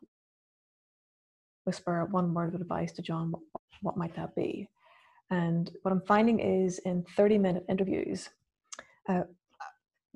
whisper 1.65 2.07
one 2.11 2.33
word 2.35 2.55
of 2.55 2.61
advice 2.61 2.93
to 2.93 3.03
John, 3.03 3.33
what, 3.33 3.43
what 3.83 3.97
might 3.97 4.15
that 4.17 4.35
be? 4.35 4.69
And 5.31 5.71
what 5.83 5.93
I'm 5.93 6.03
finding 6.03 6.39
is 6.39 6.79
in 6.81 7.05
30 7.17 7.39
minute 7.39 7.65
interviews, 7.69 8.31
uh, 9.09 9.23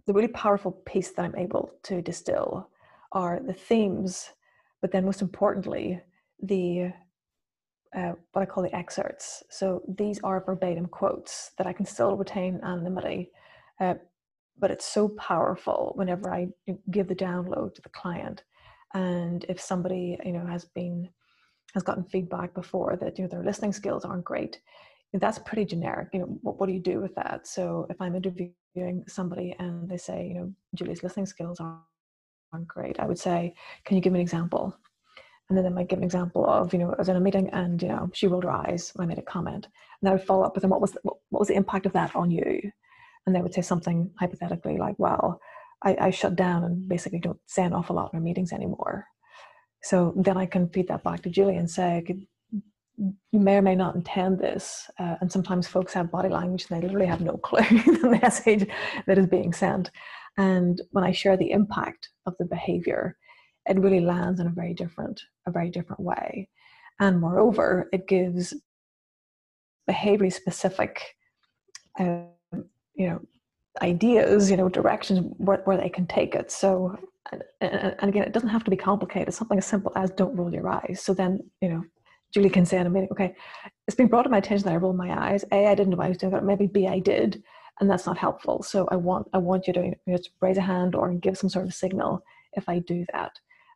the 0.06 0.12
really 0.12 0.28
powerful 0.28 0.72
piece 0.72 1.10
that 1.12 1.24
I'm 1.24 1.36
able 1.36 1.72
to 1.84 2.00
distill 2.00 2.70
are 3.12 3.40
the 3.40 3.52
themes, 3.52 4.30
but 4.80 4.92
then 4.92 5.04
most 5.04 5.22
importantly, 5.22 6.00
the 6.42 6.92
uh, 7.96 8.12
what 8.32 8.42
I 8.42 8.46
call 8.46 8.62
the 8.62 8.74
excerpts. 8.76 9.42
So 9.48 9.82
these 9.88 10.20
are 10.22 10.44
verbatim 10.44 10.86
quotes 10.86 11.52
that 11.56 11.66
I 11.66 11.72
can 11.72 11.86
still 11.86 12.16
retain 12.16 12.60
anonymity, 12.62 13.30
uh, 13.80 13.94
but 14.58 14.70
it's 14.70 14.84
so 14.84 15.08
powerful 15.10 15.92
whenever 15.94 16.32
I 16.32 16.48
give 16.90 17.08
the 17.08 17.14
download 17.14 17.74
to 17.74 17.82
the 17.82 17.88
client. 17.88 18.44
And 18.94 19.44
if 19.48 19.60
somebody, 19.60 20.18
you 20.24 20.32
know, 20.32 20.46
has 20.46 20.66
been 20.66 21.08
has 21.74 21.82
gotten 21.82 22.04
feedback 22.04 22.54
before 22.54 22.96
that 22.96 23.18
you 23.18 23.24
know 23.24 23.28
their 23.28 23.44
listening 23.44 23.72
skills 23.72 24.04
aren't 24.04 24.24
great, 24.24 24.60
that's 25.14 25.38
pretty 25.38 25.64
generic. 25.64 26.08
You 26.12 26.20
know, 26.20 26.38
what, 26.42 26.60
what 26.60 26.66
do 26.66 26.72
you 26.72 26.80
do 26.80 27.00
with 27.00 27.14
that? 27.14 27.46
So 27.46 27.86
if 27.88 28.00
I'm 28.00 28.14
interviewing 28.14 29.04
somebody 29.06 29.54
and 29.58 29.88
they 29.88 29.96
say, 29.96 30.26
you 30.26 30.34
know, 30.34 30.52
Julie's 30.74 31.02
listening 31.02 31.26
skills 31.26 31.60
aren't, 31.60 31.80
aren't 32.52 32.68
great, 32.68 33.00
I 33.00 33.06
would 33.06 33.18
say, 33.18 33.54
can 33.84 33.96
you 33.96 34.02
give 34.02 34.12
me 34.12 34.18
an 34.18 34.22
example? 34.22 34.76
And 35.48 35.56
then 35.56 35.64
they 35.64 35.70
might 35.70 35.88
give 35.88 35.98
an 35.98 36.04
example 36.04 36.46
of, 36.46 36.74
you 36.74 36.78
know, 36.78 36.92
I 36.92 36.98
was 36.98 37.08
in 37.08 37.16
a 37.16 37.20
meeting 37.20 37.48
and, 37.50 37.80
you 37.80 37.88
know, 37.88 38.10
she 38.12 38.26
rolled 38.26 38.44
her 38.44 38.50
eyes 38.50 38.92
when 38.94 39.06
I 39.06 39.08
made 39.08 39.18
a 39.18 39.22
comment. 39.22 39.66
And 40.02 40.10
I 40.10 40.12
would 40.12 40.24
follow 40.24 40.44
up 40.44 40.54
with 40.54 40.60
them, 40.60 40.70
what 40.70 40.82
was, 40.82 40.92
the, 40.92 41.00
what 41.02 41.18
was 41.30 41.48
the 41.48 41.56
impact 41.56 41.86
of 41.86 41.94
that 41.94 42.14
on 42.14 42.30
you? 42.30 42.70
And 43.26 43.34
they 43.34 43.40
would 43.40 43.54
say 43.54 43.62
something 43.62 44.10
hypothetically 44.18 44.76
like, 44.76 44.96
well, 44.98 45.40
I, 45.82 45.96
I 46.00 46.10
shut 46.10 46.36
down 46.36 46.64
and 46.64 46.86
basically 46.86 47.18
don't 47.18 47.38
say 47.46 47.64
an 47.64 47.72
awful 47.72 47.96
lot 47.96 48.12
in 48.12 48.18
our 48.18 48.22
meetings 48.22 48.52
anymore. 48.52 49.06
So 49.82 50.12
then 50.16 50.36
I 50.36 50.46
can 50.46 50.68
feed 50.68 50.88
that 50.88 51.04
back 51.04 51.22
to 51.22 51.30
Julie 51.30 51.56
and 51.56 51.70
say, 51.70 52.04
you 52.98 53.38
may 53.38 53.56
or 53.56 53.62
may 53.62 53.76
not 53.76 53.94
intend 53.94 54.38
this. 54.38 54.90
Uh, 54.98 55.16
and 55.20 55.30
sometimes 55.30 55.66
folks 55.66 55.92
have 55.92 56.10
body 56.10 56.28
language 56.28 56.66
and 56.68 56.78
they 56.82 56.86
literally 56.86 57.06
have 57.06 57.20
no 57.20 57.36
clue 57.44 57.62
the 57.70 58.18
message 58.22 58.66
that 59.06 59.18
is 59.18 59.26
being 59.26 59.52
sent. 59.52 59.90
And 60.36 60.80
when 60.90 61.04
I 61.04 61.12
share 61.12 61.36
the 61.36 61.50
impact 61.50 62.10
of 62.26 62.34
the 62.38 62.44
behavior, 62.44 63.16
it 63.66 63.78
really 63.78 64.00
lands 64.00 64.40
in 64.40 64.46
a 64.46 64.50
very 64.50 64.74
different, 64.74 65.20
a 65.46 65.50
very 65.50 65.70
different 65.70 66.00
way. 66.00 66.48
And 67.00 67.20
moreover, 67.20 67.88
it 67.92 68.08
gives 68.08 68.54
behaviorally 69.88 70.32
specific, 70.32 71.02
uh, 71.98 72.22
you 72.94 73.08
know, 73.08 73.20
ideas, 73.82 74.50
you 74.50 74.56
know, 74.56 74.68
directions 74.68 75.20
where, 75.38 75.58
where 75.64 75.76
they 75.76 75.88
can 75.88 76.06
take 76.06 76.34
it. 76.34 76.50
So, 76.50 76.98
and, 77.32 77.42
and 77.60 78.08
again, 78.08 78.22
it 78.22 78.32
doesn't 78.32 78.48
have 78.48 78.64
to 78.64 78.70
be 78.70 78.76
complicated. 78.76 79.34
Something 79.34 79.58
as 79.58 79.66
simple 79.66 79.92
as 79.96 80.10
"Don't 80.10 80.36
roll 80.36 80.52
your 80.52 80.68
eyes." 80.68 81.00
So 81.02 81.14
then, 81.14 81.40
you 81.60 81.68
know, 81.68 81.84
Julie 82.32 82.50
can 82.50 82.66
say 82.66 82.78
in 82.78 82.86
a 82.86 82.90
meeting, 82.90 83.08
okay, 83.12 83.34
it's 83.86 83.96
been 83.96 84.08
brought 84.08 84.22
to 84.22 84.28
my 84.28 84.38
attention 84.38 84.64
that 84.66 84.74
I 84.74 84.76
rolled 84.76 84.96
my 84.96 85.30
eyes. 85.30 85.44
A, 85.52 85.66
I 85.66 85.74
didn't 85.74 85.90
know 85.90 86.02
I 86.02 86.08
was 86.08 86.18
doing 86.18 86.34
it. 86.34 86.44
Maybe 86.44 86.66
B, 86.66 86.86
I 86.86 86.98
did, 86.98 87.42
and 87.80 87.90
that's 87.90 88.06
not 88.06 88.18
helpful. 88.18 88.62
So 88.62 88.88
I 88.90 88.96
want 88.96 89.28
I 89.32 89.38
want 89.38 89.66
you 89.66 89.72
to 89.74 89.80
you 89.80 89.94
know, 90.06 90.16
just 90.16 90.30
raise 90.40 90.58
a 90.58 90.62
hand 90.62 90.94
or 90.94 91.12
give 91.14 91.38
some 91.38 91.50
sort 91.50 91.66
of 91.66 91.74
signal 91.74 92.22
if 92.54 92.68
I 92.68 92.80
do 92.80 93.04
that. 93.12 93.32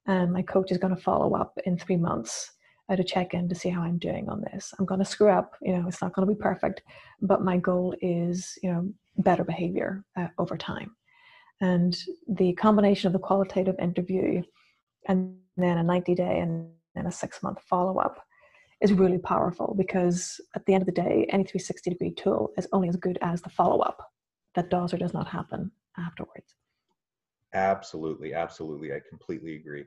And 0.06 0.32
my 0.32 0.42
coach 0.42 0.72
is 0.72 0.78
going 0.78 0.94
to 0.94 1.00
follow 1.00 1.34
up 1.34 1.58
in 1.64 1.78
three 1.78 1.96
months 1.96 2.50
to 2.90 3.05
check 3.05 3.33
in 3.35 3.49
to 3.49 3.55
see 3.55 3.68
how 3.68 3.83
I'm 3.83 3.99
doing 3.99 4.29
on 4.29 4.42
this. 4.42 4.75
I'm 4.79 4.85
going 4.85 5.01
to 5.01 5.07
screw 5.07 5.31
up. 5.31 5.57
You 5.62 5.77
know, 5.77 5.88
it's 5.88 6.03
not 6.03 6.12
going 6.12 6.29
to 6.29 6.35
be 6.35 6.38
perfect, 6.38 6.83
but 7.21 7.42
my 7.42 7.57
goal 7.57 7.95
is 8.01 8.59
you 8.62 8.73
know 8.73 8.92
better 9.18 9.45
behavior 9.45 10.05
uh, 10.16 10.29
over 10.38 10.57
time. 10.57 10.95
And 11.61 11.97
the 12.29 12.53
combination 12.55 13.07
of 13.07 13.12
the 13.12 13.18
qualitative 13.21 13.77
interview 13.79 14.42
and 15.09 15.37
then 15.57 15.79
a 15.79 15.83
90 15.83 16.14
day 16.14 16.40
and 16.40 16.68
then 16.95 17.07
a 17.07 17.12
six 17.12 17.42
month 17.42 17.61
follow 17.62 17.99
up 17.99 18.25
is 18.81 18.92
really 18.92 19.18
powerful 19.18 19.75
because 19.79 20.40
at 20.57 20.66
the 20.66 20.75
end 20.75 20.83
of 20.83 20.87
the 20.87 20.92
day, 20.92 21.27
any 21.31 21.45
360 21.45 21.90
degree 21.90 22.12
tool 22.12 22.53
is 22.59 22.66
only 22.73 22.88
as 22.88 22.97
good 22.97 23.18
as 23.23 23.40
the 23.40 23.51
follow 23.51 23.79
up 23.81 24.03
that 24.55 24.71
does 24.71 24.92
or 24.92 24.99
does 24.99 25.14
not 25.14 25.29
happen 25.29 25.71
afterwards. 25.99 26.55
Absolutely, 27.55 28.35
absolutely. 28.35 28.92
I 28.92 29.01
completely 29.09 29.55
agree. 29.57 29.85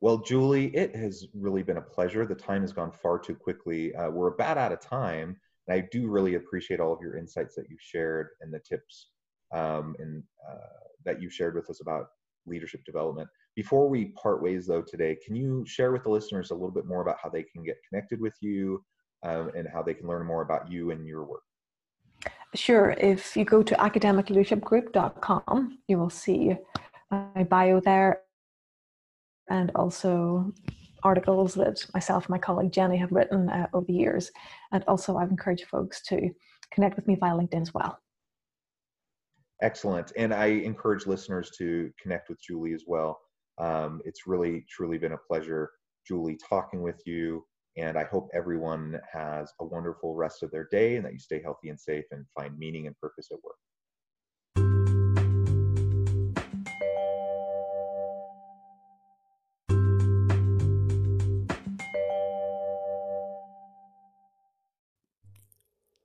Well, 0.00 0.18
Julie, 0.18 0.74
it 0.76 0.94
has 0.96 1.26
really 1.34 1.62
been 1.62 1.78
a 1.78 1.82
pleasure. 1.82 2.26
The 2.26 2.34
time 2.34 2.60
has 2.60 2.72
gone 2.72 2.92
far 2.92 3.18
too 3.18 3.34
quickly. 3.34 3.94
Uh, 3.94 4.10
we're 4.10 4.34
about 4.34 4.58
out 4.58 4.72
of 4.72 4.80
time. 4.80 5.36
And 5.66 5.76
I 5.76 5.88
do 5.90 6.08
really 6.08 6.34
appreciate 6.34 6.80
all 6.80 6.92
of 6.92 7.00
your 7.00 7.16
insights 7.16 7.54
that 7.54 7.70
you 7.70 7.76
shared 7.80 8.28
and 8.40 8.52
the 8.52 8.58
tips 8.58 9.08
um, 9.52 9.96
and 9.98 10.22
uh, 10.46 10.56
that 11.04 11.22
you 11.22 11.30
shared 11.30 11.54
with 11.54 11.70
us 11.70 11.80
about 11.80 12.08
leadership 12.46 12.84
development. 12.84 13.28
Before 13.56 13.88
we 13.88 14.06
part 14.06 14.42
ways, 14.42 14.66
though, 14.66 14.82
today, 14.82 15.16
can 15.24 15.34
you 15.34 15.64
share 15.66 15.92
with 15.92 16.02
the 16.02 16.10
listeners 16.10 16.50
a 16.50 16.54
little 16.54 16.72
bit 16.72 16.86
more 16.86 17.00
about 17.00 17.16
how 17.22 17.28
they 17.28 17.44
can 17.44 17.62
get 17.62 17.76
connected 17.88 18.20
with 18.20 18.34
you 18.40 18.84
um, 19.22 19.50
and 19.56 19.68
how 19.72 19.82
they 19.82 19.94
can 19.94 20.06
learn 20.06 20.26
more 20.26 20.42
about 20.42 20.70
you 20.70 20.90
and 20.90 21.06
your 21.06 21.24
work? 21.24 21.42
Sure. 22.54 22.90
If 22.98 23.36
you 23.36 23.44
go 23.44 23.62
to 23.62 23.74
academicleadershipgroup.com, 23.74 25.78
you 25.88 25.98
will 25.98 26.10
see 26.10 26.56
my 27.10 27.44
bio 27.44 27.80
there 27.80 28.20
and 29.50 29.70
also 29.74 30.52
articles 31.02 31.54
that 31.54 31.84
myself 31.92 32.24
and 32.24 32.30
my 32.30 32.38
colleague 32.38 32.72
Jenny 32.72 32.96
have 32.96 33.12
written 33.12 33.48
uh, 33.50 33.66
over 33.72 33.86
the 33.86 33.92
years. 33.92 34.30
And 34.72 34.82
also, 34.88 35.16
I've 35.16 35.30
encouraged 35.30 35.66
folks 35.66 36.02
to 36.04 36.30
connect 36.70 36.96
with 36.96 37.06
me 37.06 37.16
via 37.16 37.32
LinkedIn 37.32 37.62
as 37.62 37.74
well. 37.74 37.98
Excellent. 39.62 40.12
And 40.16 40.34
I 40.34 40.46
encourage 40.46 41.06
listeners 41.06 41.50
to 41.58 41.90
connect 42.00 42.28
with 42.28 42.42
Julie 42.42 42.74
as 42.74 42.84
well. 42.86 43.20
Um, 43.58 44.00
it's 44.04 44.26
really, 44.26 44.66
truly 44.68 44.98
been 44.98 45.12
a 45.12 45.18
pleasure, 45.18 45.70
Julie, 46.06 46.38
talking 46.48 46.82
with 46.82 47.00
you. 47.06 47.44
And 47.76 47.98
I 47.98 48.04
hope 48.04 48.28
everyone 48.32 49.00
has 49.12 49.52
a 49.60 49.64
wonderful 49.64 50.14
rest 50.14 50.42
of 50.42 50.50
their 50.50 50.68
day 50.70 50.96
and 50.96 51.04
that 51.04 51.12
you 51.12 51.18
stay 51.18 51.42
healthy 51.42 51.68
and 51.68 51.78
safe 51.78 52.04
and 52.10 52.24
find 52.38 52.58
meaning 52.58 52.86
and 52.86 52.98
purpose 52.98 53.28
at 53.32 53.42
work. 53.42 53.56